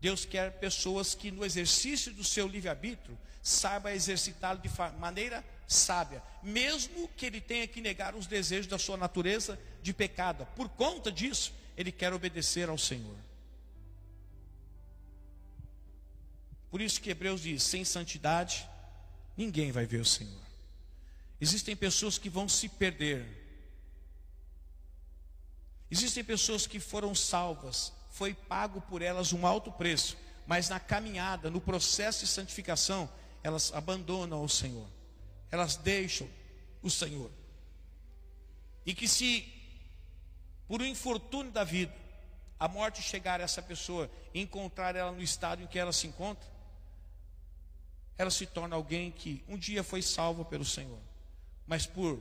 [0.00, 7.08] Deus quer pessoas que no exercício do seu livre-arbítrio saiba exercitá-lo de maneira sábia, mesmo
[7.16, 10.46] que ele tenha que negar os desejos da sua natureza de pecado.
[10.56, 13.16] Por conta disso, ele quer obedecer ao Senhor.
[16.70, 18.68] Por isso que Hebreus diz: sem santidade,
[19.36, 20.49] ninguém vai ver o Senhor.
[21.40, 23.26] Existem pessoas que vão se perder.
[25.90, 30.16] Existem pessoas que foram salvas, foi pago por elas um alto preço,
[30.46, 33.10] mas na caminhada, no processo de santificação,
[33.42, 34.86] elas abandonam o Senhor,
[35.50, 36.28] elas deixam
[36.82, 37.30] o Senhor.
[38.84, 39.46] E que se,
[40.68, 41.94] por um infortúnio da vida,
[42.58, 46.06] a morte chegar a essa pessoa e encontrar ela no estado em que ela se
[46.06, 46.48] encontra,
[48.18, 51.00] ela se torna alguém que um dia foi salva pelo Senhor,
[51.70, 52.20] mas por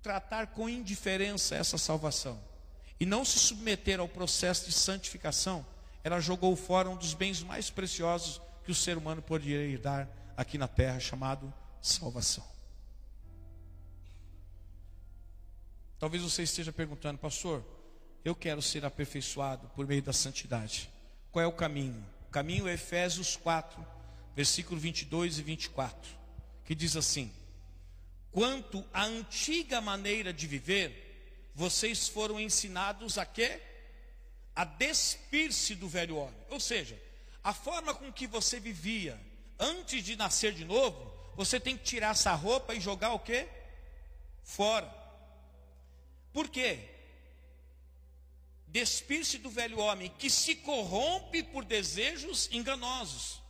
[0.00, 2.40] tratar com indiferença essa salvação
[3.00, 5.66] e não se submeter ao processo de santificação,
[6.04, 10.56] ela jogou fora um dos bens mais preciosos que o ser humano poderia dar aqui
[10.56, 12.44] na terra, chamado salvação.
[15.98, 17.64] Talvez você esteja perguntando, pastor,
[18.24, 20.88] eu quero ser aperfeiçoado por meio da santidade.
[21.32, 22.06] Qual é o caminho?
[22.28, 23.84] O caminho é Efésios 4,
[24.36, 26.08] versículo 22 e 24,
[26.64, 27.32] que diz assim:
[28.32, 33.60] Quanto à antiga maneira de viver, vocês foram ensinados a quê?
[34.56, 36.40] A despir-se do velho homem.
[36.48, 37.00] Ou seja,
[37.44, 39.20] a forma com que você vivia
[39.58, 43.46] antes de nascer de novo, você tem que tirar essa roupa e jogar o quê?
[44.42, 44.90] Fora.
[46.32, 46.88] Por quê?
[48.66, 53.42] Despir-se do velho homem que se corrompe por desejos enganosos.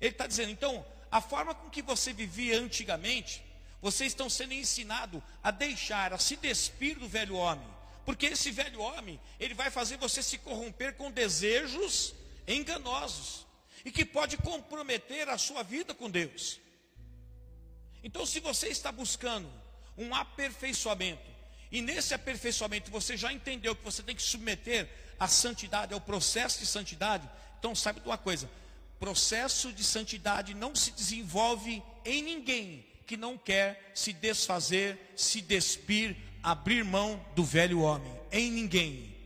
[0.00, 3.42] Ele está dizendo, então, a forma com que você vivia antigamente,
[3.80, 7.66] vocês estão sendo ensinados a deixar, a se despir do velho homem.
[8.04, 12.14] Porque esse velho homem, ele vai fazer você se corromper com desejos
[12.46, 13.46] enganosos
[13.84, 16.58] e que pode comprometer a sua vida com Deus.
[18.02, 19.50] Então, se você está buscando
[19.96, 21.28] um aperfeiçoamento,
[21.70, 24.88] e nesse aperfeiçoamento você já entendeu que você tem que submeter
[25.20, 28.50] a santidade, ao processo de santidade, então saiba de uma coisa:
[28.98, 36.14] processo de santidade não se desenvolve em ninguém que não quer se desfazer, se despir,
[36.42, 38.12] abrir mão do velho homem.
[38.30, 39.16] Em ninguém.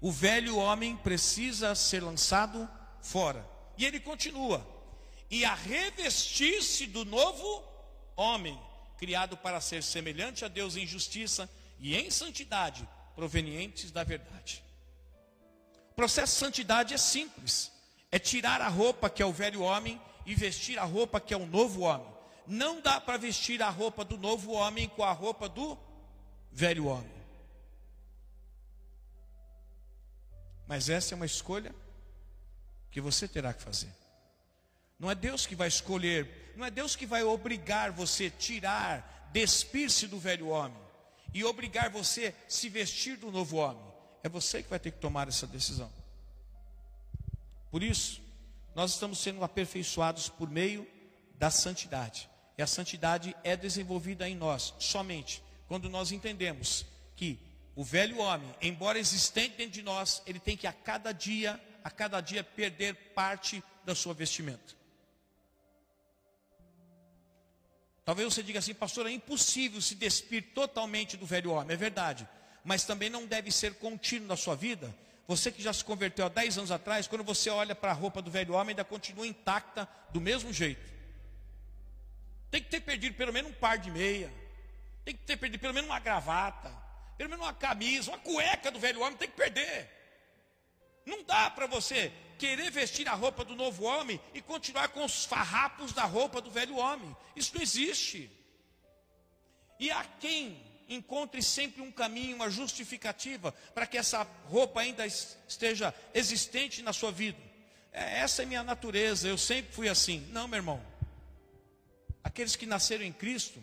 [0.00, 2.68] O velho homem precisa ser lançado
[3.00, 3.48] fora.
[3.78, 4.66] E ele continua:
[5.30, 7.64] e a revestir-se do novo
[8.16, 8.58] homem,
[8.98, 14.64] criado para ser semelhante a Deus em justiça e em santidade, provenientes da verdade.
[15.92, 17.70] O processo de santidade é simples:
[18.10, 21.36] é tirar a roupa que é o velho homem e vestir a roupa que é
[21.36, 22.17] o novo homem.
[22.48, 25.78] Não dá para vestir a roupa do novo homem com a roupa do
[26.50, 27.18] velho homem.
[30.66, 31.74] Mas essa é uma escolha
[32.90, 33.92] que você terá que fazer.
[34.98, 40.06] Não é Deus que vai escolher, não é Deus que vai obrigar você tirar, despir-se
[40.06, 40.82] do velho homem
[41.34, 43.86] e obrigar você se vestir do novo homem.
[44.22, 45.92] É você que vai ter que tomar essa decisão.
[47.70, 48.22] Por isso,
[48.74, 50.86] nós estamos sendo aperfeiçoados por meio
[51.34, 52.28] da santidade.
[52.58, 56.84] E a santidade é desenvolvida em nós somente quando nós entendemos
[57.14, 57.38] que
[57.76, 61.90] o velho homem, embora existente dentro de nós, ele tem que a cada dia, a
[61.90, 64.76] cada dia perder parte da sua vestimenta.
[68.04, 71.74] Talvez você diga assim, pastor, é impossível se despir totalmente do velho homem.
[71.74, 72.26] É verdade.
[72.64, 74.92] Mas também não deve ser contínuo na sua vida.
[75.28, 78.22] Você que já se converteu há 10 anos atrás, quando você olha para a roupa
[78.22, 80.97] do velho homem, ainda continua intacta do mesmo jeito.
[82.50, 84.32] Tem que ter perdido pelo menos um par de meia.
[85.04, 86.70] Tem que ter perdido pelo menos uma gravata.
[87.16, 89.90] Pelo menos uma camisa, uma cueca do velho homem tem que perder.
[91.04, 95.24] Não dá para você querer vestir a roupa do novo homem e continuar com os
[95.24, 97.16] farrapos da roupa do velho homem.
[97.34, 98.30] Isso não existe.
[99.80, 105.94] E a quem encontre sempre um caminho, uma justificativa para que essa roupa ainda esteja
[106.14, 107.38] existente na sua vida.
[107.92, 110.26] É, essa é minha natureza, eu sempre fui assim.
[110.30, 110.97] Não, meu irmão.
[112.28, 113.58] Aqueles que nasceram em Cristo,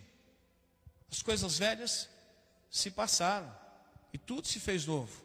[1.11, 2.09] as coisas velhas
[2.68, 3.55] se passaram
[4.11, 5.24] e tudo se fez novo.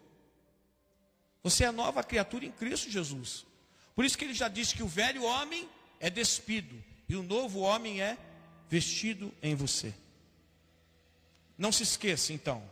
[1.43, 3.47] Você é nova criatura em Cristo Jesus.
[3.95, 5.67] Por isso que ele já disse que o velho homem
[5.99, 8.19] é despido e o novo homem é
[8.69, 9.95] vestido em você.
[11.57, 12.63] Não se esqueça, então,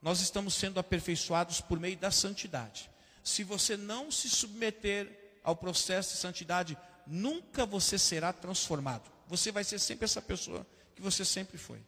[0.00, 2.88] nós estamos sendo aperfeiçoados por meio da santidade.
[3.24, 6.78] Se você não se submeter ao processo de santidade,
[7.08, 9.18] nunca você será transformado.
[9.30, 11.80] Você vai ser sempre essa pessoa que você sempre foi.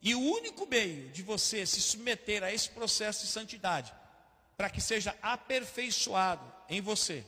[0.00, 3.92] E o único meio de você se submeter a esse processo de santidade,
[4.56, 7.26] para que seja aperfeiçoado em você,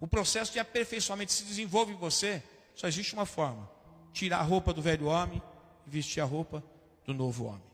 [0.00, 2.42] o processo de aperfeiçoamento se desenvolve em você,
[2.74, 3.70] só existe uma forma:
[4.10, 5.42] tirar a roupa do velho homem
[5.86, 6.64] e vestir a roupa
[7.04, 7.66] do novo homem.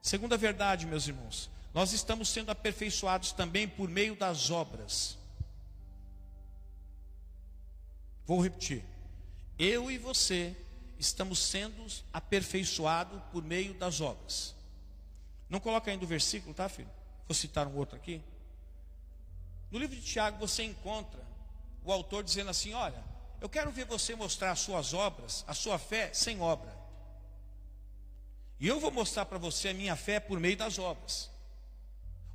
[0.00, 5.18] Segunda verdade, meus irmãos, nós estamos sendo aperfeiçoados também por meio das obras.
[8.28, 8.84] Vou repetir.
[9.58, 10.54] Eu e você
[10.98, 14.54] estamos sendo aperfeiçoados por meio das obras.
[15.48, 16.90] Não coloca ainda o versículo, tá, filho?
[17.26, 18.20] Vou citar um outro aqui.
[19.70, 21.26] No livro de Tiago você encontra
[21.82, 23.02] o autor dizendo assim: Olha,
[23.40, 26.76] eu quero ver você mostrar as suas obras, a sua fé sem obra.
[28.60, 31.30] E eu vou mostrar para você a minha fé por meio das obras.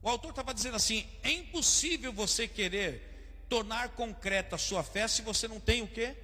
[0.02, 3.13] O autor estava dizendo assim: é impossível você querer
[3.54, 6.16] tornar concreta a sua fé se você não tem o que?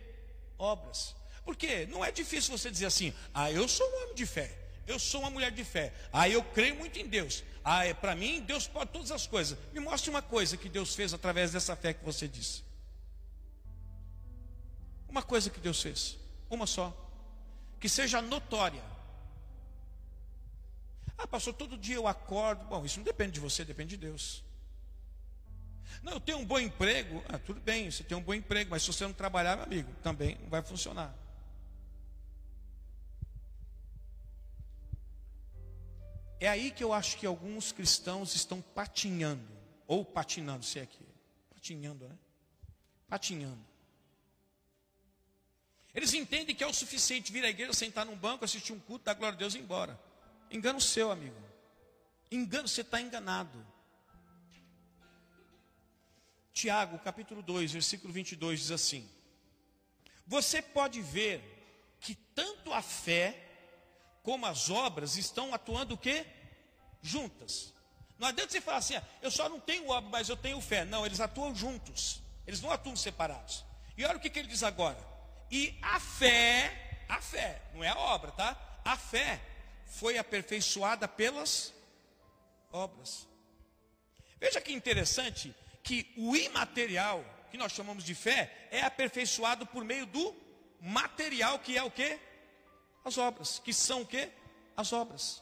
[0.58, 1.16] Obras.
[1.46, 4.52] Porque não é difícil você dizer assim: ah, eu sou um homem de fé,
[4.88, 8.16] eu sou uma mulher de fé, ah, eu creio muito em Deus, ah, é, para
[8.16, 9.60] mim Deus pode todas as coisas.
[9.72, 12.64] Me mostre uma coisa que Deus fez através dessa fé que você disse.
[15.08, 16.18] Uma coisa que Deus fez,
[16.50, 16.92] uma só,
[17.80, 18.84] que seja notória.
[21.16, 22.66] Ah, pastor, todo dia eu acordo.
[22.66, 24.49] Bom, isso não depende de você, depende de Deus.
[26.02, 27.24] Não, eu tenho um bom emprego.
[27.28, 29.94] Ah, tudo bem, você tem um bom emprego, mas se você não trabalhar, meu amigo,
[30.02, 31.14] também não vai funcionar.
[36.40, 39.46] É aí que eu acho que alguns cristãos estão patinhando,
[39.86, 41.06] ou patinando, se é que.
[41.54, 42.18] Patinhando, né?
[43.10, 43.60] Patinhando.
[45.94, 49.04] Eles entendem que é o suficiente vir à igreja, sentar num banco, assistir um culto,
[49.04, 50.00] dar glória a Deus e ir embora.
[50.50, 51.36] Engano seu, amigo.
[52.32, 53.66] Engano, você está enganado.
[56.54, 59.10] Tiago, capítulo 2, versículo 22 diz assim:
[60.26, 63.46] Você pode ver que tanto a fé
[64.24, 66.26] como as obras estão atuando o quê?
[67.02, 67.74] Juntas.
[68.18, 70.84] Não adianta você falar assim, ah, eu só não tenho obra, mas eu tenho fé.
[70.84, 72.22] Não, eles atuam juntos.
[72.46, 73.64] Eles não atuam separados.
[73.98, 74.98] E olha o que, que ele diz agora.
[75.50, 78.80] E a fé, a fé, não é a obra, tá?
[78.84, 79.42] A fé
[79.86, 81.74] foi aperfeiçoada pelas
[82.72, 83.28] obras.
[84.38, 85.56] Veja que interessante
[85.90, 90.36] que o imaterial, que nós chamamos de fé, é aperfeiçoado por meio do
[90.80, 92.20] material, que é o que?
[93.04, 93.58] As obras.
[93.58, 94.30] Que são o que?
[94.78, 95.42] As obras.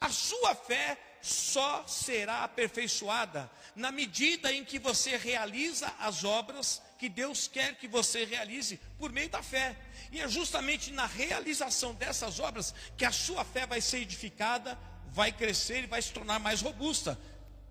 [0.00, 7.08] A sua fé só será aperfeiçoada na medida em que você realiza as obras que
[7.08, 9.76] Deus quer que você realize por meio da fé.
[10.12, 15.32] E é justamente na realização dessas obras que a sua fé vai ser edificada, vai
[15.32, 17.18] crescer e vai se tornar mais robusta.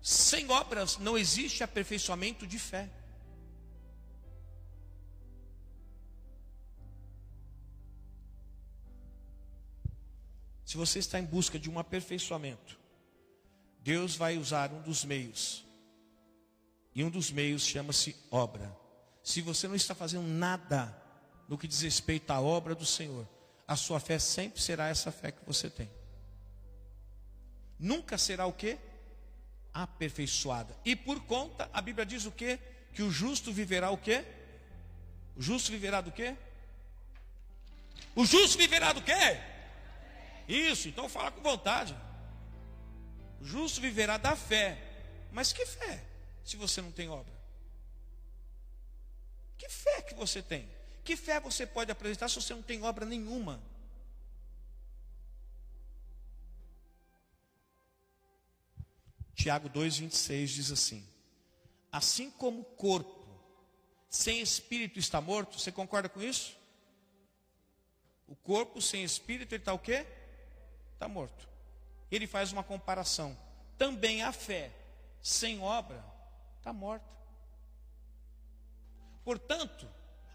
[0.06, 2.88] Sem obras não existe aperfeiçoamento de fé.
[10.64, 12.78] Se você está em busca de um aperfeiçoamento,
[13.80, 15.66] Deus vai usar um dos meios.
[16.94, 18.72] E um dos meios chama-se obra.
[19.24, 20.96] Se você não está fazendo nada
[21.48, 23.28] no que diz respeito à obra do Senhor,
[23.66, 25.90] a sua fé sempre será essa fé que você tem.
[27.76, 28.78] Nunca será o que?
[29.82, 30.74] Aperfeiçoada.
[30.84, 32.58] E por conta, a Bíblia diz o que?
[32.94, 34.24] Que o justo viverá o que?
[35.36, 36.34] O justo viverá do que?
[38.14, 39.12] O justo viverá do que?
[40.48, 41.94] Isso, então fala com vontade.
[43.40, 44.78] O justo viverá da fé.
[45.30, 46.02] Mas que fé
[46.42, 47.34] se você não tem obra?
[49.58, 50.66] Que fé que você tem?
[51.04, 53.60] Que fé você pode apresentar se você não tem obra nenhuma?
[59.36, 61.06] Tiago 2,26 diz assim:
[61.92, 63.24] Assim como o corpo
[64.08, 66.56] sem espírito está morto, você concorda com isso?
[68.26, 70.06] O corpo sem espírito, ele está o quê?
[70.94, 71.46] Está morto.
[72.10, 73.36] Ele faz uma comparação.
[73.76, 74.72] Também a fé
[75.22, 76.02] sem obra
[76.58, 77.06] está morta.
[79.22, 79.86] Portanto,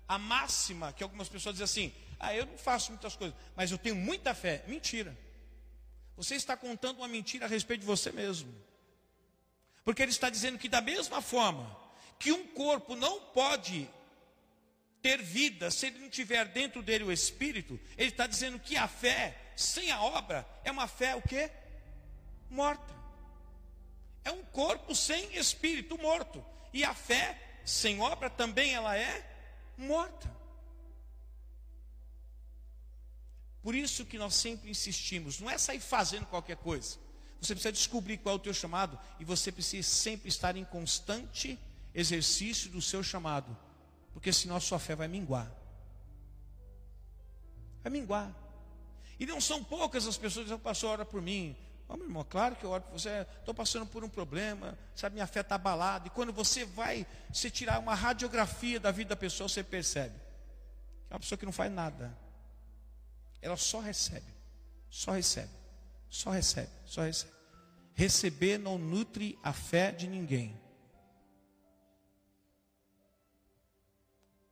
[0.08, 3.80] a máxima que algumas pessoas dizem assim: ah, eu não faço muitas coisas, mas eu
[3.80, 4.64] tenho muita fé.
[4.68, 5.18] Mentira.
[6.16, 8.54] Você está contando uma mentira a respeito de você mesmo.
[9.84, 11.80] Porque ele está dizendo que, da mesma forma
[12.20, 13.90] que um corpo não pode
[15.02, 18.88] ter vida se ele não tiver dentro dele o espírito, ele está dizendo que a
[18.88, 21.50] fé sem a obra é uma fé o quê?
[22.50, 22.94] Morta.
[24.24, 26.46] É um corpo sem espírito morto.
[26.72, 29.28] E a fé sem obra também ela é
[29.78, 30.30] morta.
[33.64, 36.98] Por isso que nós sempre insistimos, não é sair fazendo qualquer coisa.
[37.42, 41.60] Você precisa descobrir qual é o teu chamado e você precisa sempre estar em constante
[41.94, 43.58] exercício do seu chamado,
[44.14, 45.52] porque senão a sua fé vai minguar.
[47.82, 48.32] Vai minguar.
[49.20, 51.58] E não são poucas as pessoas que dizem, pastor, ora por mim.
[51.90, 55.16] Oh, meu irmão, claro que eu oro por você, estou passando por um problema, sabe,
[55.16, 56.08] minha fé está abalada.
[56.08, 60.16] E quando você vai se tirar uma radiografia da vida da pessoa, você percebe
[61.08, 62.16] que é uma pessoa que não faz nada.
[63.42, 64.32] Ela só recebe,
[64.90, 65.61] só recebe.
[66.12, 67.32] Só recebe, só recebe.
[67.94, 70.60] Receber não nutre a fé de ninguém.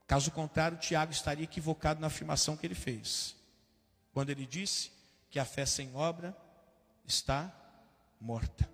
[0.07, 3.36] Caso contrário, Tiago estaria equivocado na afirmação que ele fez.
[4.14, 4.91] Quando ele disse
[5.30, 6.36] que a fé sem obra
[7.05, 7.53] está
[8.20, 8.68] morta.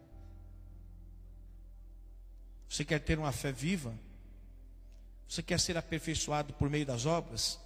[2.70, 3.94] Você quer ter uma fé viva?
[5.28, 7.60] Você quer ser aperfeiçoado por meio das obras?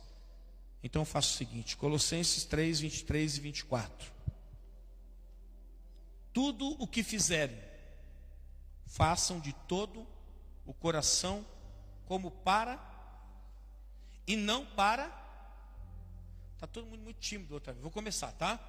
[0.82, 4.19] Então faça o seguinte: Colossenses 3, 23 e 24
[6.34, 7.58] tudo o que fizerem,
[8.86, 10.06] façam de todo
[10.66, 11.46] o coração,
[12.06, 12.80] como para
[14.28, 15.06] e não para.
[16.54, 17.82] Está todo mundo muito tímido outra vez.
[17.82, 18.60] Vou começar, tá?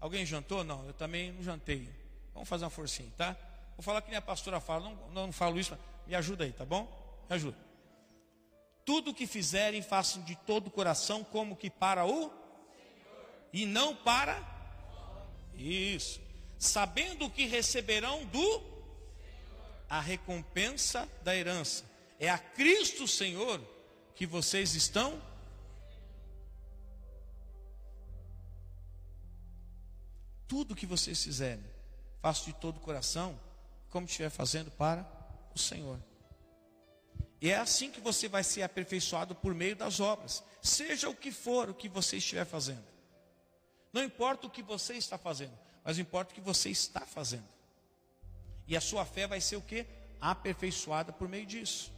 [0.00, 0.64] Alguém jantou?
[0.64, 1.88] Não, eu também não jantei.
[2.32, 3.36] Vamos fazer uma forcinha, tá?
[3.76, 6.64] Vou falar que nem a pastora fala, não, não, falo isso, me ajuda aí, tá
[6.64, 6.84] bom?
[7.28, 7.56] Me ajuda.
[8.84, 12.32] Tudo o que fizerem, façam de todo o coração, como que para o
[13.52, 14.42] e não para.
[15.54, 16.29] Isso
[16.60, 18.62] sabendo que receberão do
[19.88, 21.84] a recompensa da herança.
[22.18, 23.60] É a Cristo Senhor
[24.14, 25.20] que vocês estão
[30.46, 31.64] tudo que vocês fizerem,
[32.20, 33.40] faço de todo o coração,
[33.88, 35.08] como estiver fazendo para
[35.54, 35.98] o Senhor.
[37.40, 41.32] E é assim que você vai ser aperfeiçoado por meio das obras, seja o que
[41.32, 42.84] for o que você estiver fazendo.
[43.92, 47.48] Não importa o que você está fazendo, mas importa o que você está fazendo.
[48.66, 49.86] E a sua fé vai ser o que?
[50.20, 51.92] Aperfeiçoada por meio disso.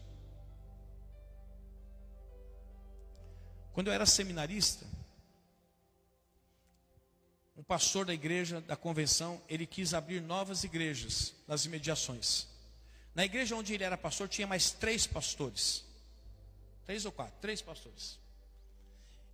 [3.72, 4.86] Quando eu era seminarista,
[7.56, 12.46] um pastor da igreja, da convenção, ele quis abrir novas igrejas nas imediações.
[13.14, 15.84] Na igreja onde ele era pastor, tinha mais três pastores.
[16.84, 17.34] Três ou quatro?
[17.40, 18.18] Três pastores.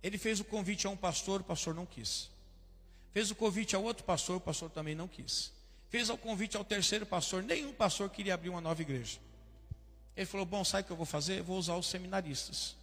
[0.03, 2.29] Ele fez o convite a um pastor, o pastor não quis.
[3.11, 5.51] Fez o convite ao outro pastor, o pastor também não quis.
[5.89, 9.19] Fez o convite ao terceiro pastor, nenhum pastor queria abrir uma nova igreja.
[10.15, 11.39] Ele falou: Bom, sabe o que eu vou fazer?
[11.39, 12.75] Eu vou usar os seminaristas.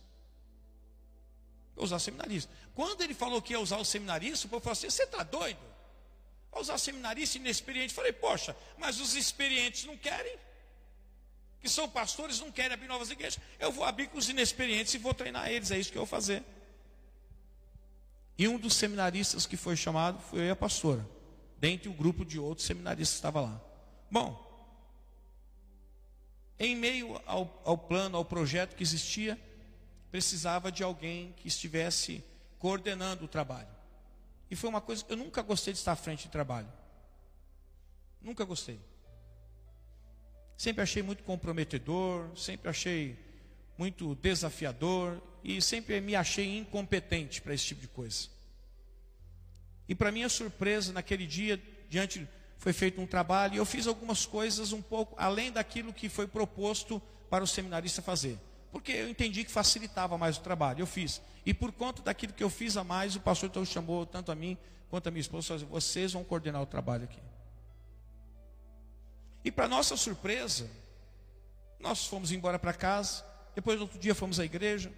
[1.75, 2.53] Vou usar seminaristas.
[2.75, 5.61] Quando ele falou que ia usar os seminaristas, o povo falou assim: Você está doido?
[6.51, 7.93] Vai usar seminarista inexperiente?
[7.93, 10.37] Eu falei: Poxa, mas os experientes não querem.
[11.61, 13.39] Que são pastores, não querem abrir novas igrejas.
[13.59, 15.71] Eu vou abrir com os inexperientes e vou treinar eles.
[15.71, 16.43] É isso que eu vou fazer.
[18.39, 21.07] E um dos seminaristas que foi chamado foi a pastora,
[21.59, 23.61] dentre o grupo de outros seminaristas que estava lá.
[24.11, 24.45] Bom,
[26.59, 29.39] em meio ao, ao plano, ao projeto que existia,
[30.11, 32.23] precisava de alguém que estivesse
[32.59, 33.69] coordenando o trabalho.
[34.51, 36.73] E foi uma coisa, eu nunca gostei de estar à frente de trabalho.
[38.21, 38.81] Nunca gostei.
[40.57, 43.19] Sempre achei muito comprometedor, sempre achei
[43.79, 48.29] muito desafiador e sempre me achei incompetente para esse tipo de coisa.
[49.89, 52.27] E para minha surpresa, naquele dia, diante
[52.59, 56.27] foi feito um trabalho e eu fiz algumas coisas um pouco além daquilo que foi
[56.27, 57.01] proposto
[57.31, 58.39] para o seminarista fazer.
[58.73, 61.21] Porque eu entendi que facilitava mais o trabalho, eu fiz.
[61.45, 64.35] E por conta daquilo que eu fiz a mais, o pastor então chamou tanto a
[64.35, 64.59] mim
[64.91, 67.21] quanto a minha esposa, vocês vão coordenar o trabalho aqui.
[69.45, 70.69] E para nossa surpresa,
[71.79, 73.25] nós fomos embora para casa,
[73.57, 74.93] depois outro dia fomos à igreja.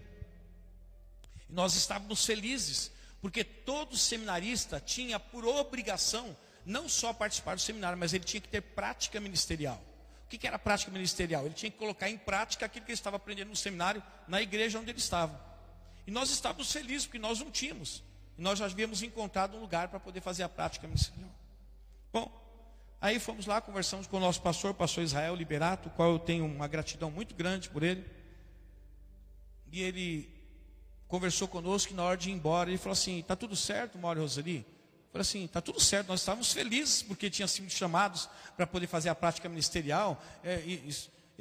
[1.48, 2.90] E nós estávamos felizes,
[3.20, 6.36] porque todo seminarista tinha por obrigação
[6.66, 9.80] não só participar do seminário, mas ele tinha que ter prática ministerial.
[10.24, 11.46] O que era prática ministerial?
[11.46, 14.78] Ele tinha que colocar em prática aquilo que ele estava aprendendo no seminário, na igreja
[14.78, 15.40] onde ele estava.
[16.04, 18.02] E nós estávamos felizes, porque nós não tínhamos.
[18.36, 21.30] E nós já havíamos encontrado um lugar para poder fazer a prática ministerial.
[22.12, 22.28] Bom,
[23.00, 26.44] aí fomos lá, conversamos com o nosso pastor, pastor Israel Liberato, o qual eu tenho
[26.44, 28.17] uma gratidão muito grande por ele.
[29.70, 30.28] E ele
[31.06, 34.22] conversou conosco na hora de ir embora, ele falou assim: está tudo certo, Mauro e
[34.22, 34.56] Rosali?
[34.56, 38.86] Eu falei assim: está tudo certo, nós estávamos felizes porque tínhamos sido chamados para poder
[38.86, 40.22] fazer a prática ministerial.
[40.44, 40.62] É,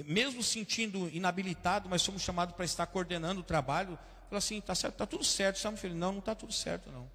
[0.06, 3.98] mesmo sentindo inabilitado, mas somos chamados para estar coordenando o trabalho.
[4.30, 5.56] Falou assim, está certo, está tudo certo.
[5.56, 6.00] Estamos felizes.
[6.00, 7.10] Não, não está tudo certo, não.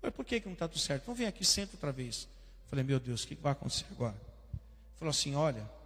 [0.00, 1.02] Falei, por que, que não está tudo certo?
[1.02, 2.28] Então vem aqui, senta outra vez.
[2.68, 4.16] Falei, meu Deus, o que, vai acontecer agora?
[4.96, 5.77] Falou assim, olha.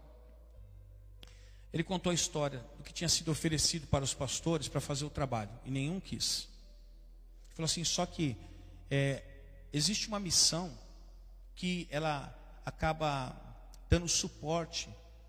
[1.73, 5.11] Ele contou a história do que tinha sido oferecido para os pastores para fazer o
[5.11, 5.51] trabalho.
[5.64, 6.49] E nenhum quis.
[7.47, 8.37] Ele falou assim, só que
[8.91, 9.23] é,
[9.73, 10.70] existe uma missão
[11.55, 13.35] que ela acaba
[13.89, 14.89] dando suporte,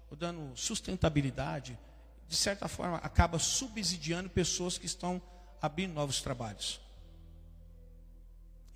[0.10, 1.78] ou dando sustentabilidade
[2.34, 5.22] de certa forma, acaba subsidiando pessoas que estão
[5.62, 6.82] abrindo novos trabalhos.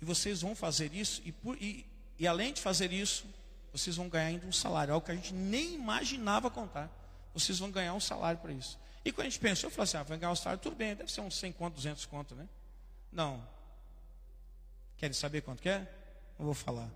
[0.00, 1.84] E vocês vão fazer isso, e, por, e,
[2.18, 3.26] e além de fazer isso,
[3.72, 6.88] vocês vão ganhar ainda um salário, algo que a gente nem imaginava contar.
[7.38, 8.78] Vocês vão ganhar um salário para isso.
[9.04, 10.94] E quando a gente pensou, eu falei assim: ah, vai ganhar um salário, tudo bem,
[10.94, 12.48] deve ser uns 100 conto, 200 conto, né?
[13.12, 13.46] Não.
[14.96, 15.80] Querem saber quanto que é?
[16.38, 16.90] Não vou falar.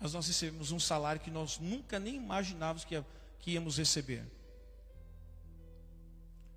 [0.00, 3.02] Mas nós recebemos um salário que nós nunca nem imaginávamos que,
[3.38, 4.24] que íamos receber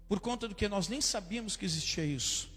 [0.07, 2.49] por conta do que nós nem sabíamos que existia isso,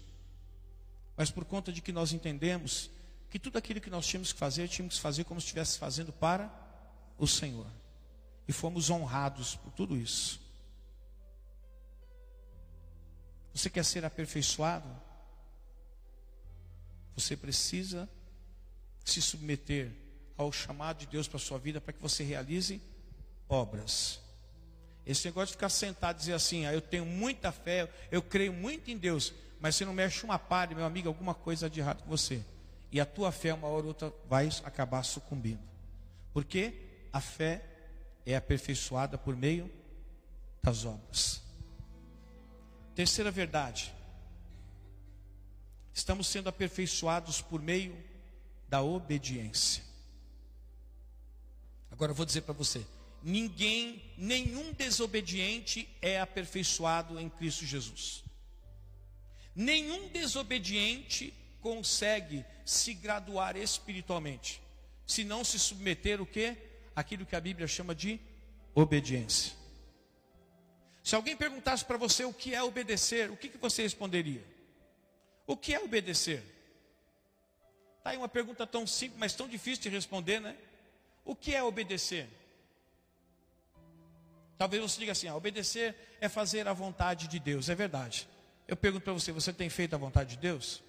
[1.17, 2.89] mas por conta de que nós entendemos
[3.29, 6.11] que tudo aquilo que nós tínhamos que fazer, tínhamos que fazer como se estivesse fazendo
[6.11, 6.51] para
[7.17, 7.67] o Senhor,
[8.49, 10.41] e fomos honrados por tudo isso.
[13.53, 14.89] Você quer ser aperfeiçoado?
[17.13, 18.09] Você precisa
[19.05, 19.91] se submeter
[20.35, 22.81] ao chamado de Deus para a sua vida para que você realize
[23.47, 24.19] obras.
[25.05, 28.51] Esse negócio de ficar sentado e dizer assim, ah, eu tenho muita fé, eu creio
[28.51, 32.01] muito em Deus, mas você não mexe uma palha, meu amigo, alguma coisa de errado
[32.01, 32.43] com você.
[32.91, 35.61] E a tua fé, uma hora ou outra, vai acabar sucumbindo.
[36.33, 36.73] Porque
[37.13, 37.69] a fé
[38.25, 39.71] é aperfeiçoada por meio
[40.61, 41.41] das obras.
[42.95, 43.93] Terceira verdade.
[45.93, 47.95] Estamos sendo aperfeiçoados por meio
[48.67, 49.83] da obediência.
[51.91, 52.85] Agora eu vou dizer para você,
[53.21, 58.23] ninguém, nenhum desobediente é aperfeiçoado em Cristo Jesus.
[59.55, 64.61] Nenhum desobediente consegue se graduar espiritualmente,
[65.05, 66.55] se não se submeter o que?
[66.95, 68.19] Aquilo que a Bíblia chama de
[68.73, 69.53] obediência.
[71.03, 74.43] Se alguém perguntasse para você o que é obedecer, o que, que você responderia?
[75.47, 76.43] O que é obedecer?
[77.97, 80.55] Está aí uma pergunta tão simples, mas tão difícil de responder, né?
[81.25, 82.29] O que é obedecer?
[84.57, 87.69] Talvez você diga assim: ah, obedecer é fazer a vontade de Deus.
[87.69, 88.27] É verdade.
[88.67, 90.83] Eu pergunto para você: você tem feito a vontade de Deus?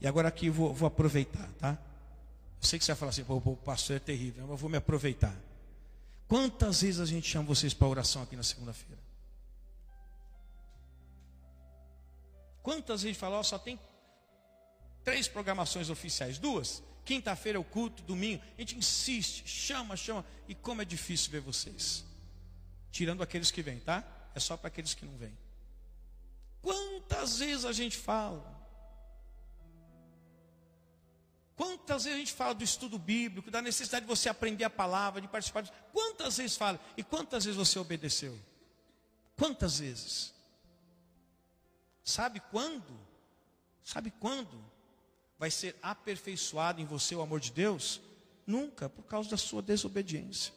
[0.00, 1.78] E agora aqui vou, vou aproveitar, tá?
[2.64, 4.78] Sei que você vai falar assim, pô, o pastor é terrível, mas eu vou me
[4.78, 5.36] aproveitar.
[6.26, 9.00] Quantas vezes a gente chama vocês para oração aqui na segunda-feira?
[12.62, 13.78] Quantas vezes fala, ó, só tem
[15.04, 16.82] três programações oficiais, duas.
[17.04, 18.42] Quinta-feira é o culto, domingo.
[18.56, 20.24] A gente insiste, chama, chama.
[20.48, 22.02] E como é difícil ver vocês.
[22.90, 24.02] Tirando aqueles que vêm, tá?
[24.34, 25.36] É só para aqueles que não vêm.
[26.62, 28.53] Quantas vezes a gente fala?
[31.56, 35.20] Quantas vezes a gente fala do estudo bíblico, da necessidade de você aprender a palavra,
[35.20, 35.74] de participar disso?
[35.92, 36.80] Quantas vezes fala?
[36.96, 38.38] E quantas vezes você obedeceu?
[39.36, 40.34] Quantas vezes?
[42.02, 42.98] Sabe quando?
[43.84, 44.64] Sabe quando
[45.38, 48.00] vai ser aperfeiçoado em você o amor de Deus?
[48.46, 50.52] Nunca, por causa da sua desobediência.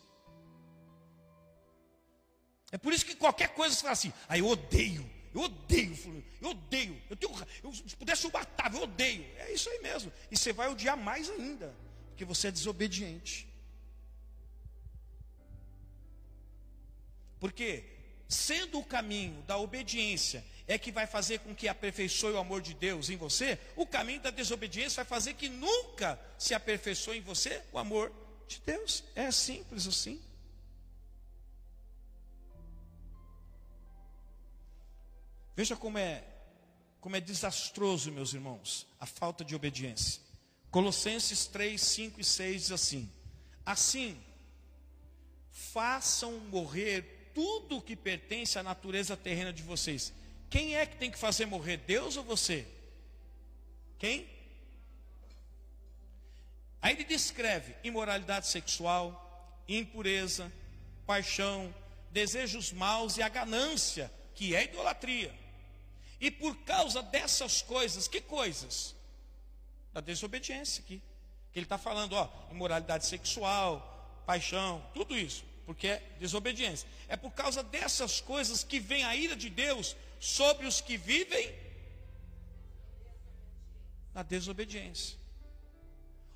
[2.71, 6.49] É por isso que qualquer coisa você fala assim, ah, eu odeio, eu odeio, eu
[6.49, 9.23] odeio, eu tenho, eu, se pudesse eu matava, eu odeio.
[9.37, 10.11] É isso aí mesmo.
[10.31, 11.75] E você vai odiar mais ainda,
[12.09, 13.47] porque você é desobediente.
[17.39, 17.83] Porque
[18.27, 22.73] sendo o caminho da obediência é que vai fazer com que aperfeiçoe o amor de
[22.73, 27.61] Deus em você, o caminho da desobediência vai fazer que nunca se aperfeiçoe em você
[27.71, 28.11] o amor
[28.47, 29.03] de Deus.
[29.13, 30.19] É simples assim.
[35.57, 36.23] Veja como é
[37.01, 40.21] como é desastroso, meus irmãos, a falta de obediência.
[40.71, 43.11] Colossenses 3, 5 e 6 diz assim:
[43.65, 44.17] Assim,
[45.51, 50.13] façam morrer tudo o que pertence à natureza terrena de vocês
[50.49, 52.65] quem é que tem que fazer morrer, Deus ou você?
[53.99, 54.27] Quem?
[56.81, 60.51] Aí ele descreve imoralidade sexual, impureza,
[61.05, 61.73] paixão,
[62.11, 65.33] desejos maus e a ganância, que é idolatria.
[66.19, 68.95] E por causa dessas coisas, que coisas?
[69.93, 71.01] Da desobediência aqui.
[71.51, 76.87] Que ele está falando, ó, imoralidade sexual, paixão, tudo isso, porque é desobediência.
[77.07, 81.55] É por causa dessas coisas que vem a ira de Deus sobre os que vivem
[84.13, 85.17] na desobediência.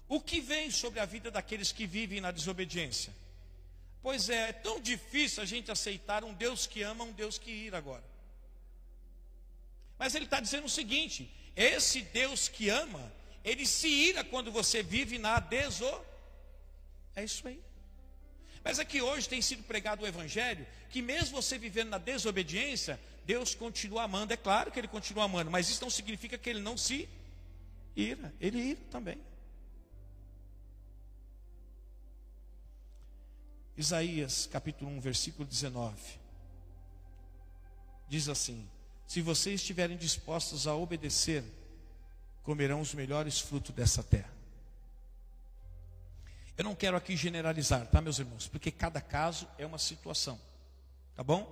[0.07, 3.13] O que vem sobre a vida daqueles que vivem na desobediência?
[4.01, 7.49] Pois é, é tão difícil a gente aceitar um Deus que ama, um Deus que
[7.49, 8.03] ira agora.
[10.02, 14.82] Mas ele está dizendo o seguinte: esse Deus que ama, ele se ira quando você
[14.82, 16.10] vive na desobediência.
[17.16, 17.62] É isso aí.
[18.64, 23.54] Mas aqui hoje tem sido pregado o Evangelho, que mesmo você vivendo na desobediência, Deus
[23.54, 24.34] continua amando.
[24.34, 27.08] É claro que Ele continua amando, mas isso não significa que Ele não se
[27.95, 28.34] ira.
[28.41, 29.22] Ele ira também.
[33.78, 35.95] Isaías capítulo 1, versículo 19.
[38.10, 38.68] Diz assim:
[39.12, 41.43] Se vocês estiverem dispostos a obedecer,
[42.43, 44.32] comerão os melhores frutos dessa terra.
[46.57, 48.47] Eu não quero aqui generalizar, tá, meus irmãos?
[48.47, 50.39] Porque cada caso é uma situação,
[51.14, 51.45] tá bom?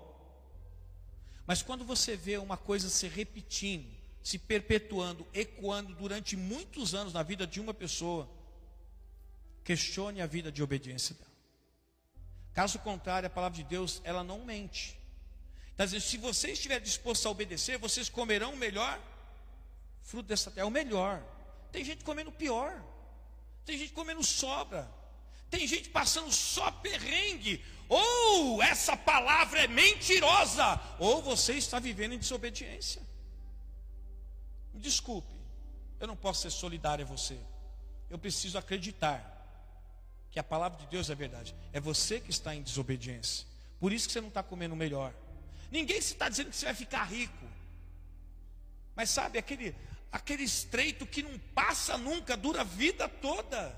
[1.45, 3.93] Mas quando você vê uma coisa se repetindo,
[4.23, 8.29] se perpetuando, ecoando durante muitos anos na vida de uma pessoa,
[9.65, 11.27] questione a vida de obediência dela.
[12.53, 14.98] Caso contrário, a palavra de Deus, ela não mente.
[15.79, 19.01] Está dizendo, se você estiver disposto a obedecer, vocês comerão o melhor
[20.01, 21.23] fruto dessa terra, o melhor.
[21.71, 22.83] Tem gente comendo pior.
[23.65, 24.91] Tem gente comendo sobra.
[25.49, 27.63] Tem gente passando só perrengue.
[27.87, 33.01] Ou essa palavra é mentirosa, ou você está vivendo em desobediência.
[34.73, 35.33] Me desculpe,
[35.97, 37.39] eu não posso ser solidário a você.
[38.09, 39.23] Eu preciso acreditar
[40.29, 41.55] que a palavra de Deus é verdade.
[41.71, 43.47] É você que está em desobediência.
[43.79, 45.13] Por isso que você não está comendo melhor.
[45.71, 47.47] Ninguém está dizendo que você vai ficar rico.
[48.95, 49.75] Mas sabe, aquele,
[50.11, 53.75] aquele estreito que não passa nunca, dura a vida toda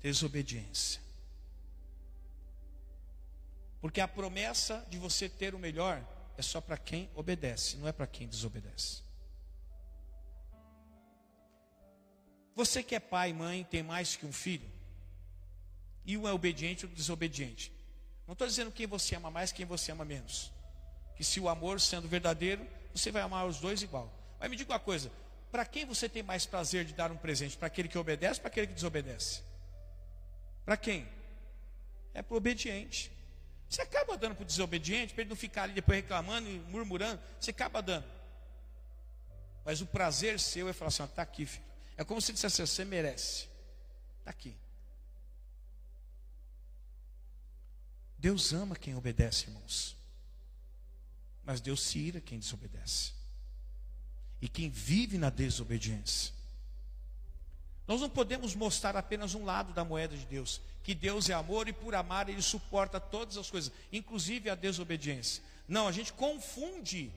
[0.00, 1.00] desobediência.
[3.80, 6.04] Porque a promessa de você ter o melhor
[6.36, 9.02] é só para quem obedece, não é para quem desobedece.
[12.54, 14.68] Você que é pai, mãe, tem mais que um filho,
[16.04, 17.72] e um é obediente ou desobediente.
[18.28, 20.52] Não estou dizendo quem você ama mais, quem você ama menos.
[21.16, 22.64] Que se o amor sendo verdadeiro,
[22.94, 24.12] você vai amar os dois igual.
[24.38, 25.10] Mas me diga uma coisa:
[25.50, 27.56] para quem você tem mais prazer de dar um presente?
[27.56, 29.40] Para aquele que obedece ou para aquele que desobedece?
[30.62, 31.08] Para quem?
[32.12, 33.10] É para o obediente.
[33.66, 37.18] Você acaba dando para o desobediente, para ele não ficar ali depois reclamando e murmurando,
[37.40, 38.04] você acaba dando.
[39.64, 41.64] Mas o prazer seu é falar assim: está aqui, filho.
[41.96, 43.48] É como se dissesse: você merece.
[44.18, 44.54] Está aqui.
[48.18, 49.96] Deus ama quem obedece, irmãos.
[51.44, 53.12] Mas Deus se ira quem desobedece.
[54.40, 56.32] E quem vive na desobediência.
[57.86, 61.68] Nós não podemos mostrar apenas um lado da moeda de Deus, que Deus é amor
[61.68, 65.42] e por amar ele suporta todas as coisas, inclusive a desobediência.
[65.66, 67.10] Não, a gente confunde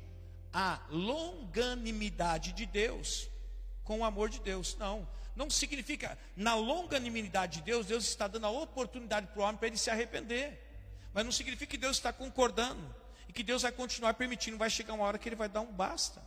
[0.54, 3.30] a longanimidade de Deus
[3.84, 4.78] com o amor de Deus.
[4.78, 9.58] Não, não significa, na longanimidade de Deus, Deus está dando a oportunidade para o homem
[9.58, 10.71] para ele se arrepender.
[11.14, 12.96] Mas não significa que Deus está concordando
[13.28, 14.58] e que Deus vai continuar permitindo.
[14.58, 16.22] Vai chegar uma hora que ele vai dar um basta.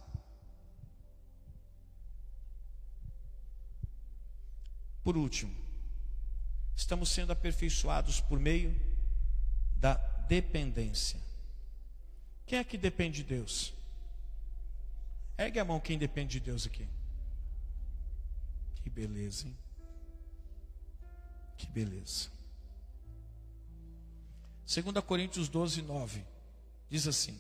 [5.03, 5.55] Por último,
[6.75, 8.75] estamos sendo aperfeiçoados por meio
[9.77, 9.95] da
[10.29, 11.21] dependência.
[12.47, 13.73] Quem é que depende de Deus?
[15.37, 16.89] Ergue a mão quem depende de Deus aqui.
[18.77, 19.57] Que beleza, hein?
[21.57, 22.34] Que beleza.
[24.67, 26.25] 2 Coríntios 12, 9
[26.91, 27.39] diz assim: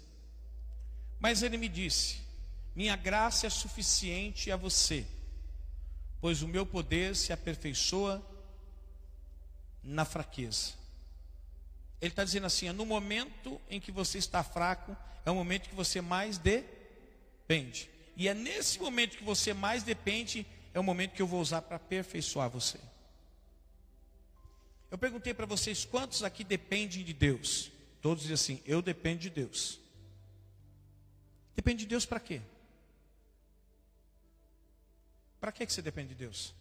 [1.18, 2.18] Mas ele me disse:
[2.74, 5.06] Minha graça é suficiente a você,
[6.20, 8.22] pois o meu poder se aperfeiçoa
[9.82, 10.72] na fraqueza.
[12.00, 15.68] Ele está dizendo assim: é no momento em que você está fraco, é o momento
[15.68, 17.88] que você mais depende.
[18.16, 21.62] E é nesse momento que você mais depende, é o momento que eu vou usar
[21.62, 22.78] para aperfeiçoar você.
[24.94, 27.72] Eu perguntei para vocês quantos aqui dependem de Deus?
[28.00, 29.80] Todos dizem assim: eu dependo de Deus.
[31.56, 32.40] Depende de Deus para quê?
[35.40, 36.54] Para que você depende de Deus?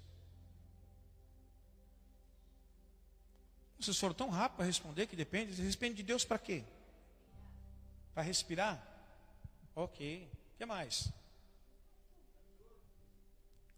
[3.79, 5.53] Vocês foram tão rápido para responder que depende.
[5.53, 6.63] Depende de Deus para quê?
[8.15, 8.83] Para respirar?
[9.75, 10.27] Ok.
[10.55, 11.05] O que mais?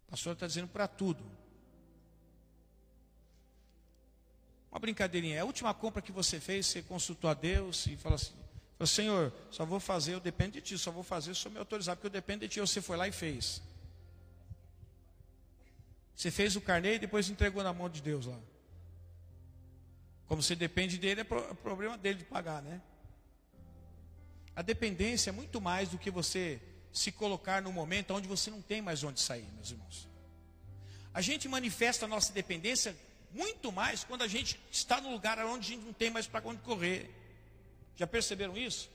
[0.08, 1.44] O pastor está dizendo para tudo.
[4.86, 5.38] Brincadeirinha.
[5.38, 8.33] É a última compra que você fez, você consultou a Deus e falou assim:
[8.86, 12.07] Senhor, só vou fazer, eu dependo de ti, só vou fazer se me autorizar, porque
[12.07, 12.59] eu dependo de ti.
[12.59, 13.61] Você foi lá e fez.
[16.15, 18.39] Você fez o carneiro e depois entregou na mão de Deus lá.
[20.27, 22.81] Como você depende dele, é, é problema dele de pagar, né?
[24.55, 26.61] A dependência é muito mais do que você
[26.93, 30.07] se colocar no momento onde você não tem mais onde sair, meus irmãos.
[31.13, 32.95] A gente manifesta a nossa dependência
[33.36, 36.47] muito mais quando a gente está no lugar onde a gente não tem mais para
[36.47, 37.11] onde correr.
[37.97, 38.89] Já perceberam isso?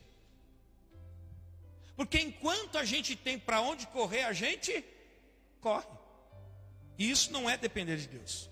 [1.95, 4.82] Porque enquanto a gente tem para onde correr, a gente
[5.61, 5.86] corre.
[6.99, 8.49] E isso não é depender de Deus.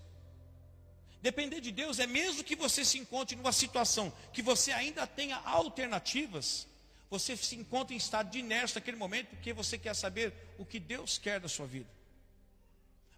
[1.22, 5.36] Depender de Deus é mesmo que você se encontre numa situação que você ainda tenha
[5.38, 6.68] alternativas,
[7.10, 10.78] você se encontra em estado de inércia naquele momento, porque você quer saber o que
[10.78, 11.97] Deus quer da sua vida.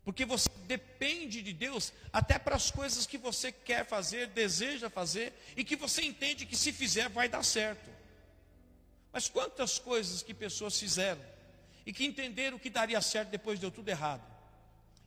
[0.05, 5.33] Porque você depende de Deus até para as coisas que você quer fazer, deseja fazer
[5.57, 7.91] e que você entende que se fizer vai dar certo.
[9.13, 11.21] Mas quantas coisas que pessoas fizeram
[11.85, 14.23] e que entenderam que daria certo depois deu tudo errado.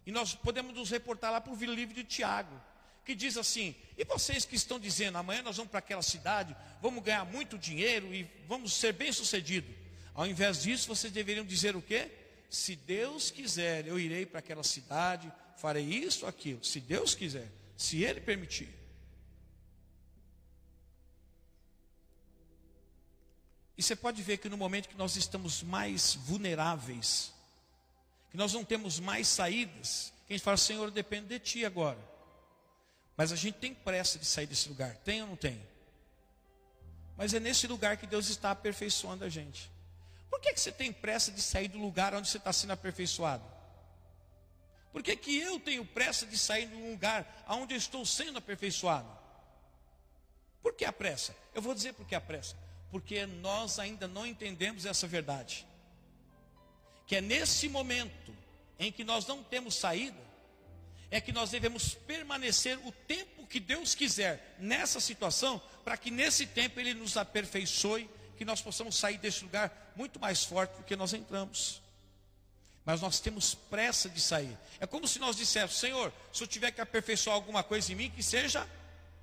[0.05, 2.61] E nós podemos nos reportar lá para o livro de Tiago,
[3.05, 7.03] que diz assim: e vocês que estão dizendo, amanhã nós vamos para aquela cidade, vamos
[7.03, 9.73] ganhar muito dinheiro e vamos ser bem-sucedidos.
[10.13, 12.11] Ao invés disso, vocês deveriam dizer o quê?
[12.53, 18.03] Se Deus quiser, eu irei para aquela cidade, farei isso, aquilo, se Deus quiser, se
[18.03, 18.69] Ele permitir.
[23.75, 27.33] E você pode ver que no momento que nós estamos mais vulneráveis,
[28.29, 31.99] que nós não temos mais saídas, que a gente fala, Senhor, depende de Ti agora.
[33.17, 35.59] Mas a gente tem pressa de sair desse lugar, tem ou não tem?
[37.17, 39.72] Mas é nesse lugar que Deus está aperfeiçoando a gente.
[40.33, 43.43] Por que, que você tem pressa de sair do lugar onde você está sendo aperfeiçoado?
[44.91, 49.07] Por que, que eu tenho pressa de sair do lugar onde eu estou sendo aperfeiçoado?
[50.59, 51.35] Por que a pressa?
[51.53, 52.57] Eu vou dizer por que a pressa.
[52.89, 55.67] Porque nós ainda não entendemos essa verdade.
[57.05, 58.35] Que é nesse momento
[58.79, 60.19] em que nós não temos saída,
[61.11, 66.47] é que nós devemos permanecer o tempo que Deus quiser nessa situação, para que nesse
[66.47, 70.95] tempo Ele nos aperfeiçoe que nós possamos sair desse lugar muito mais forte do que
[70.95, 71.81] nós entramos.
[72.85, 74.57] Mas nós temos pressa de sair.
[74.79, 78.09] É como se nós disséssemos: Senhor, se eu tiver que aperfeiçoar alguma coisa em mim,
[78.09, 78.67] que seja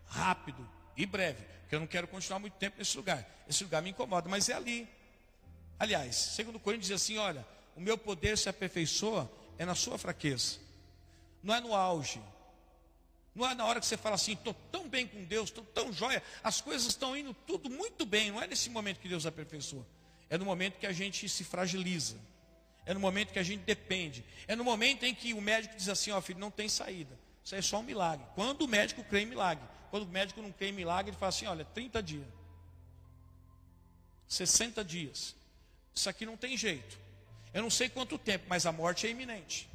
[0.07, 0.67] rápido
[0.97, 3.27] e breve, porque eu não quero continuar muito tempo nesse lugar.
[3.49, 4.89] Esse lugar me incomoda, mas é ali.
[5.79, 7.47] Aliás, segundo Coríntios diz assim: olha,
[7.77, 10.59] o meu poder se aperfeiçoa é na sua fraqueza,
[11.43, 12.21] não é no auge.
[13.33, 15.93] Não é na hora que você fala assim, estou tão bem com Deus, estou tão
[15.93, 18.33] jóia, as coisas estão indo tudo muito bem.
[18.33, 19.87] Não é nesse momento que Deus aperfeiçoa.
[20.31, 22.17] É no momento que a gente se fragiliza.
[22.87, 24.25] É no momento que a gente depende.
[24.47, 27.19] É no momento em que o médico diz assim, ó oh, filho, não tem saída.
[27.45, 28.25] Isso é só um milagre.
[28.35, 29.65] Quando o médico crê em milagre.
[29.91, 32.27] Quando o médico não crê em milagre, ele fala assim, olha, 30 dias.
[34.29, 35.35] 60 dias.
[35.93, 36.97] Isso aqui não tem jeito.
[37.53, 39.69] Eu não sei quanto tempo, mas a morte é iminente.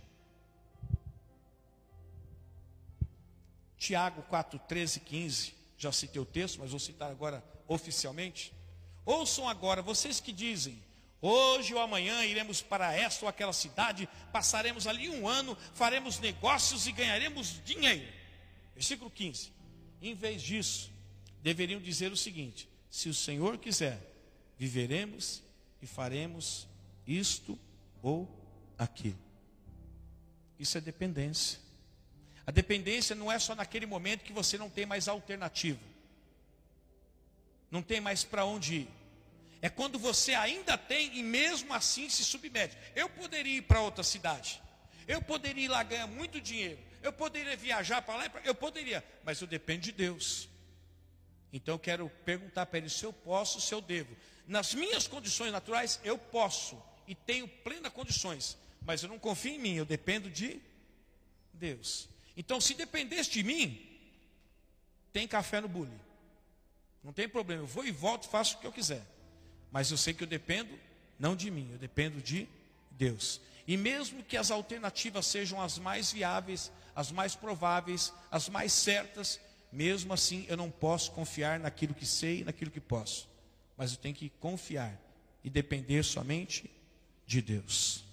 [3.78, 5.54] Tiago 4, 13 15.
[5.78, 8.54] Já citei o texto, mas vou citar agora oficialmente.
[9.06, 10.82] Ouçam agora, vocês que dizem,
[11.22, 16.88] hoje ou amanhã iremos para esta ou aquela cidade, passaremos ali um ano, faremos negócios
[16.88, 18.12] e ganharemos dinheiro.
[18.74, 19.52] Versículo 15.
[20.02, 20.92] Em vez disso,
[21.42, 24.00] deveriam dizer o seguinte: se o Senhor quiser,
[24.58, 25.44] viveremos
[25.82, 26.68] e faremos
[27.06, 27.58] isto
[28.02, 28.28] ou
[28.78, 29.20] aquilo.
[30.60, 31.60] Isso é dependência.
[32.46, 35.80] A dependência não é só naquele momento que você não tem mais alternativa,
[37.70, 38.90] não tem mais para onde ir.
[39.62, 42.78] É quando você ainda tem e mesmo assim se submete.
[42.96, 44.62] Eu poderia ir para outra cidade,
[45.08, 49.42] eu poderia ir lá ganhar muito dinheiro, eu poderia viajar para lá, eu poderia, mas
[49.42, 50.50] eu dependo de Deus.
[51.52, 54.16] Então eu quero perguntar para ele se eu posso, se eu devo.
[54.48, 59.60] Nas minhas condições naturais, eu posso e tenho plenas condições, mas eu não confio em
[59.60, 60.60] mim, eu dependo de
[61.54, 62.10] Deus.
[62.38, 63.82] Então, se dependesse de mim,
[65.14, 65.94] tem café no bule.
[67.06, 69.06] Não tem problema, eu vou e volto, faço o que eu quiser.
[69.72, 70.72] Mas eu sei que eu dependo
[71.20, 72.50] não de mim, eu dependo de
[72.90, 73.40] Deus.
[73.68, 79.40] E mesmo que as alternativas sejam as mais viáveis, as mais prováveis, as mais certas,
[79.72, 83.30] mesmo assim eu não posso confiar naquilo que sei e naquilo que posso.
[83.78, 85.00] Mas eu tenho que confiar
[85.44, 86.72] e depender somente
[87.28, 88.04] de Deus.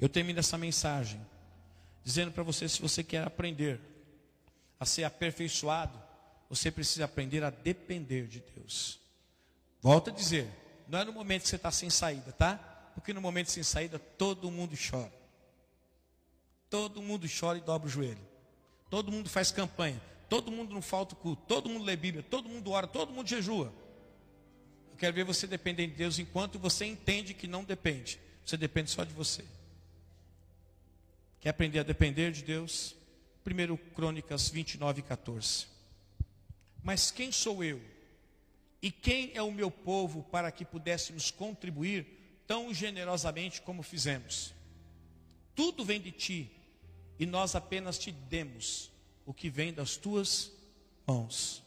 [0.00, 1.24] Eu termino essa mensagem
[2.02, 3.80] dizendo para você: se você quer aprender
[4.80, 6.07] a ser aperfeiçoado,
[6.48, 8.98] você precisa aprender a depender de Deus.
[9.80, 10.48] Volto a dizer,
[10.88, 12.56] não é no momento que você está sem saída, tá?
[12.94, 15.12] Porque no momento sem saída todo mundo chora.
[16.70, 18.26] Todo mundo chora e dobra o joelho.
[18.90, 20.00] Todo mundo faz campanha.
[20.28, 21.42] Todo mundo não falta o culto.
[21.46, 22.22] Todo mundo lê Bíblia.
[22.22, 22.86] Todo mundo ora.
[22.86, 23.72] Todo mundo jejua.
[24.90, 28.18] Eu quero ver você depender de Deus enquanto você entende que não depende.
[28.44, 29.44] Você depende só de você.
[31.40, 32.94] Quer aprender a depender de Deus?
[33.46, 35.77] 1 Crônicas 29, 14.
[36.82, 37.80] Mas quem sou eu?
[38.80, 42.06] E quem é o meu povo para que pudéssemos contribuir
[42.46, 44.54] tão generosamente como fizemos?
[45.54, 46.50] Tudo vem de ti,
[47.18, 48.90] e nós apenas te demos
[49.26, 50.52] o que vem das tuas
[51.06, 51.62] mãos.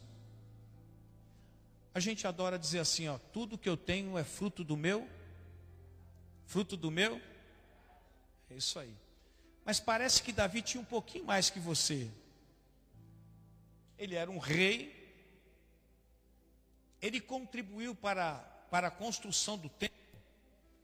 [1.94, 5.08] A gente adora dizer assim, ó, tudo que eu tenho é fruto do meu,
[6.46, 7.22] fruto do meu,
[8.50, 8.96] é isso aí.
[9.66, 12.10] Mas parece que Davi tinha um pouquinho mais que você.
[13.98, 15.01] Ele era um rei.
[17.02, 18.36] Ele contribuiu para,
[18.70, 19.98] para a construção do templo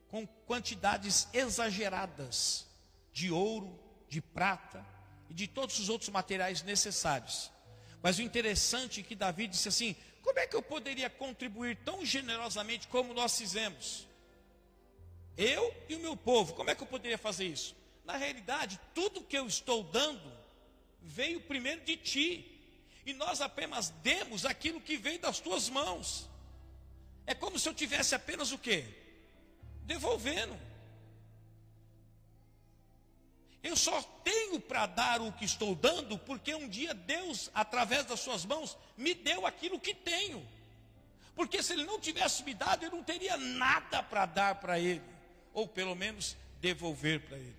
[0.10, 2.66] com quantidades exageradas
[3.14, 3.78] de ouro,
[4.10, 4.86] de prata
[5.30, 7.52] e de todos os outros materiais necessários.
[8.02, 12.06] Mas o interessante é que Davi disse assim: como é que eu poderia contribuir tão
[12.06, 14.08] generosamente como nós fizemos?
[15.38, 17.76] Eu e o meu povo, como é que eu poderia fazer isso?
[18.04, 20.32] Na realidade, tudo que eu estou dando
[21.02, 22.57] veio primeiro de ti.
[23.08, 26.30] E nós apenas demos aquilo que veio das tuas mãos.
[27.26, 28.84] É como se eu tivesse apenas o quê?
[29.86, 30.60] Devolvendo.
[33.64, 38.20] Eu só tenho para dar o que estou dando porque um dia Deus, através das
[38.20, 40.46] suas mãos, me deu aquilo que tenho.
[41.34, 45.02] Porque se Ele não tivesse me dado, eu não teria nada para dar para Ele,
[45.54, 47.56] ou pelo menos devolver para Ele.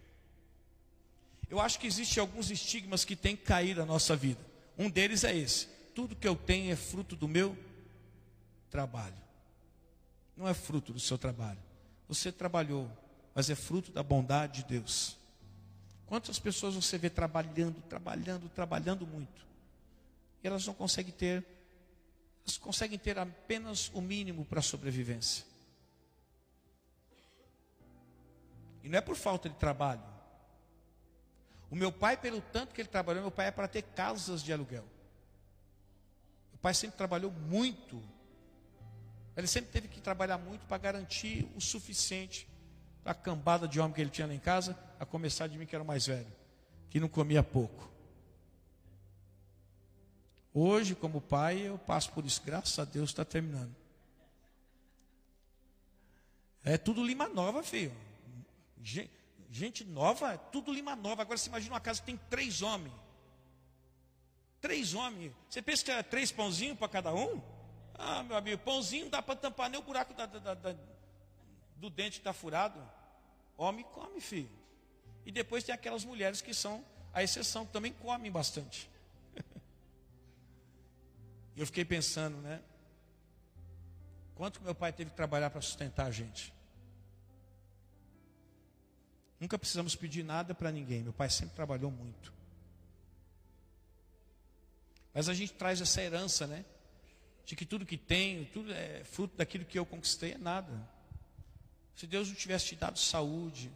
[1.49, 4.58] Eu acho que existem alguns estigmas que têm que cair na nossa vida.
[4.79, 7.59] Um deles é esse: tudo que eu tenho é fruto do meu
[8.71, 9.17] trabalho.
[10.37, 11.59] Não é fruto do seu trabalho.
[12.07, 12.89] Você trabalhou,
[13.35, 15.19] mas é fruto da bondade de Deus.
[16.07, 19.47] Quantas pessoas você vê trabalhando, trabalhando, trabalhando muito,
[20.43, 21.45] e elas não conseguem ter,
[22.45, 25.45] elas conseguem ter apenas o mínimo para a sobrevivência.
[28.83, 30.03] E não é por falta de trabalho,
[31.70, 34.53] o meu pai, pelo tanto que ele trabalhou, meu pai é para ter casas de
[34.53, 34.85] aluguel.
[36.53, 38.03] Meu pai sempre trabalhou muito.
[39.36, 42.49] Ele sempre teve que trabalhar muito para garantir o suficiente
[43.03, 45.66] para a cambada de homem que ele tinha lá em casa, a começar de mim
[45.66, 46.32] que era o mais velho,
[46.90, 47.89] que não comia pouco.
[50.53, 52.43] Hoje, como pai, eu passo por isso.
[52.45, 53.74] Graças a Deus está terminando.
[56.65, 57.93] É tudo Lima Nova, filho.
[58.82, 59.18] Gente
[59.87, 61.23] nova, é tudo Lima Nova.
[61.23, 62.95] Agora você imagina uma casa que tem três homens.
[64.61, 65.33] Três homens.
[65.49, 67.41] Você pensa que é três pãozinhos para cada um?
[67.95, 70.77] Ah, meu amigo, pãozinho dá para tampar nem o buraco da, da, da,
[71.77, 72.81] do dente que está furado.
[73.57, 74.51] Homem come, filho.
[75.25, 78.89] E depois tem aquelas mulheres que são a exceção, que também comem bastante.
[81.57, 82.62] Eu fiquei pensando, né?
[84.35, 86.55] Quanto meu pai teve que trabalhar para sustentar a gente?
[89.40, 91.02] Nunca precisamos pedir nada para ninguém.
[91.02, 92.32] Meu pai sempre trabalhou muito.
[95.15, 96.65] Mas a gente traz essa herança, né?
[97.44, 100.89] De que tudo que tenho, tudo é fruto daquilo que eu conquistei, é nada.
[101.97, 103.70] Se Deus não tivesse te dado saúde,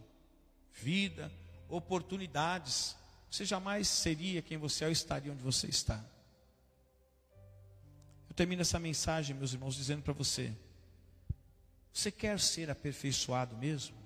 [0.73, 1.31] vida,
[1.67, 2.95] oportunidades,
[3.29, 6.03] você jamais seria quem você é ou estaria onde você está.
[8.29, 10.53] Eu termino essa mensagem, meus irmãos, dizendo para você:
[11.91, 14.02] você quer ser aperfeiçoado mesmo?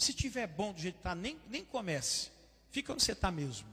[0.00, 2.30] Se tiver bom do jeito que está, nem, nem comece.
[2.70, 3.68] Fica onde você está mesmo.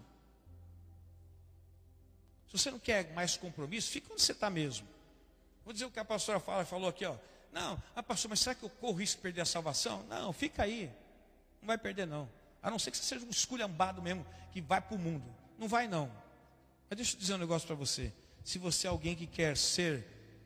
[2.48, 4.86] Se você não quer mais compromisso, fica onde você está mesmo.
[5.64, 7.16] Vou dizer o que a pastora fala, falou aqui, ó.
[7.54, 10.04] Não, ah, pastor, mas será que eu corro risco de perder a salvação?
[10.10, 10.92] Não, fica aí.
[11.62, 12.30] Não vai perder, não.
[12.62, 15.34] A não ser que você seja um esculhambado mesmo, que vai para o mundo.
[15.58, 16.12] Não vai, não.
[16.90, 18.12] Mas deixa eu dizer um negócio para você.
[18.44, 20.06] Se você é alguém que quer ser,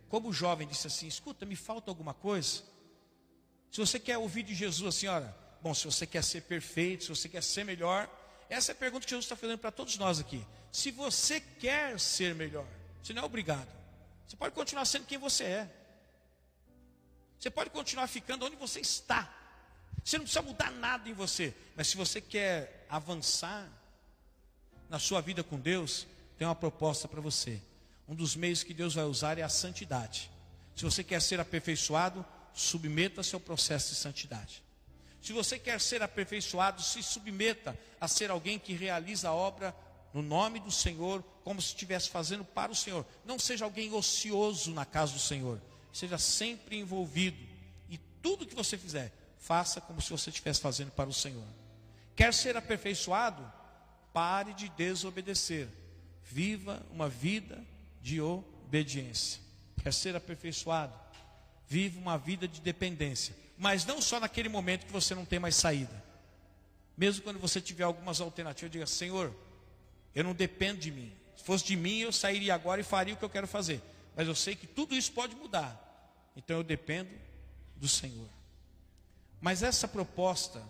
[0.09, 2.61] como o jovem disse assim, escuta, me falta alguma coisa.
[3.71, 7.09] Se você quer ouvir de Jesus assim, olha, Bom, se você quer ser perfeito, se
[7.09, 8.09] você quer ser melhor,
[8.49, 10.45] essa é a pergunta que Jesus está fazendo para todos nós aqui.
[10.71, 12.67] Se você quer ser melhor,
[13.01, 13.69] você não é obrigado.
[14.27, 15.69] Você pode continuar sendo quem você é.
[17.39, 19.33] Você pode continuar ficando onde você está.
[20.03, 21.53] Você não precisa mudar nada em você.
[21.75, 23.67] Mas se você quer avançar
[24.89, 26.07] na sua vida com Deus,
[26.37, 27.61] tem uma proposta para você.
[28.07, 30.29] Um dos meios que Deus vai usar é a santidade.
[30.75, 34.63] Se você quer ser aperfeiçoado, submeta-se ao processo de santidade.
[35.21, 39.75] Se você quer ser aperfeiçoado, se submeta a ser alguém que realiza a obra
[40.13, 43.05] no nome do Senhor, como se estivesse fazendo para o Senhor.
[43.23, 45.61] Não seja alguém ocioso na casa do Senhor.
[45.93, 47.37] Seja sempre envolvido.
[47.87, 51.47] E tudo que você fizer, faça como se você estivesse fazendo para o Senhor.
[52.15, 53.49] Quer ser aperfeiçoado?
[54.11, 55.69] Pare de desobedecer.
[56.23, 57.63] Viva uma vida
[58.01, 59.39] de obediência.
[59.81, 60.99] Quer ser aperfeiçoado?
[61.67, 65.55] Viva uma vida de dependência mas não só naquele momento que você não tem mais
[65.55, 66.03] saída.
[66.97, 69.31] Mesmo quando você tiver algumas alternativas, diga: Senhor,
[70.15, 71.15] eu não dependo de mim.
[71.37, 73.79] Se fosse de mim, eu sairia agora e faria o que eu quero fazer.
[74.15, 75.79] Mas eu sei que tudo isso pode mudar.
[76.35, 77.11] Então eu dependo
[77.75, 78.27] do Senhor.
[79.39, 80.67] Mas essa proposta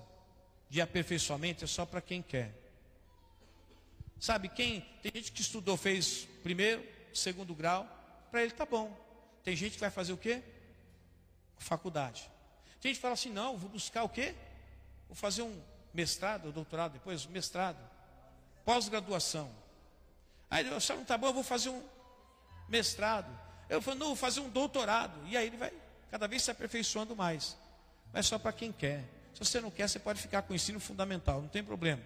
[0.69, 2.53] de aperfeiçoamento é só para quem quer.
[4.19, 7.87] Sabe, quem tem gente que estudou, fez primeiro, segundo grau,
[8.29, 8.93] para ele tá bom.
[9.45, 10.43] Tem gente que vai fazer o quê?
[11.57, 12.29] Faculdade.
[12.81, 14.33] Tem gente que fala assim, não, vou buscar o quê?
[15.07, 15.61] Vou fazer um
[15.93, 17.77] mestrado, doutorado, depois mestrado,
[18.65, 19.51] pós-graduação.
[20.49, 21.83] Aí ele fala, não está bom, eu vou fazer um
[22.67, 23.31] mestrado.
[23.69, 25.13] Eu falo, não, vou fazer um doutorado.
[25.27, 25.71] E aí ele vai
[26.09, 27.55] cada vez se aperfeiçoando mais.
[28.11, 29.03] Mas só para quem quer.
[29.33, 32.01] Se você não quer, você pode ficar com o ensino fundamental, não tem problema.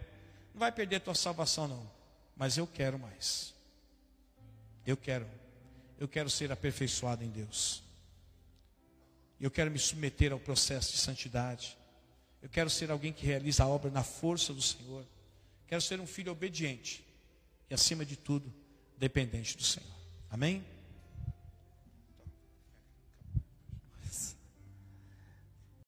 [0.53, 1.89] Não vai perder a tua salvação, não.
[2.35, 3.53] Mas eu quero mais.
[4.85, 5.25] Eu quero.
[5.97, 7.84] Eu quero ser aperfeiçoado em Deus.
[9.39, 11.77] Eu quero me submeter ao processo de santidade.
[12.41, 15.05] Eu quero ser alguém que realiza a obra na força do Senhor.
[15.67, 17.03] Quero ser um filho obediente
[17.69, 18.53] e, acima de tudo,
[18.97, 19.89] dependente do Senhor.
[20.29, 20.63] Amém?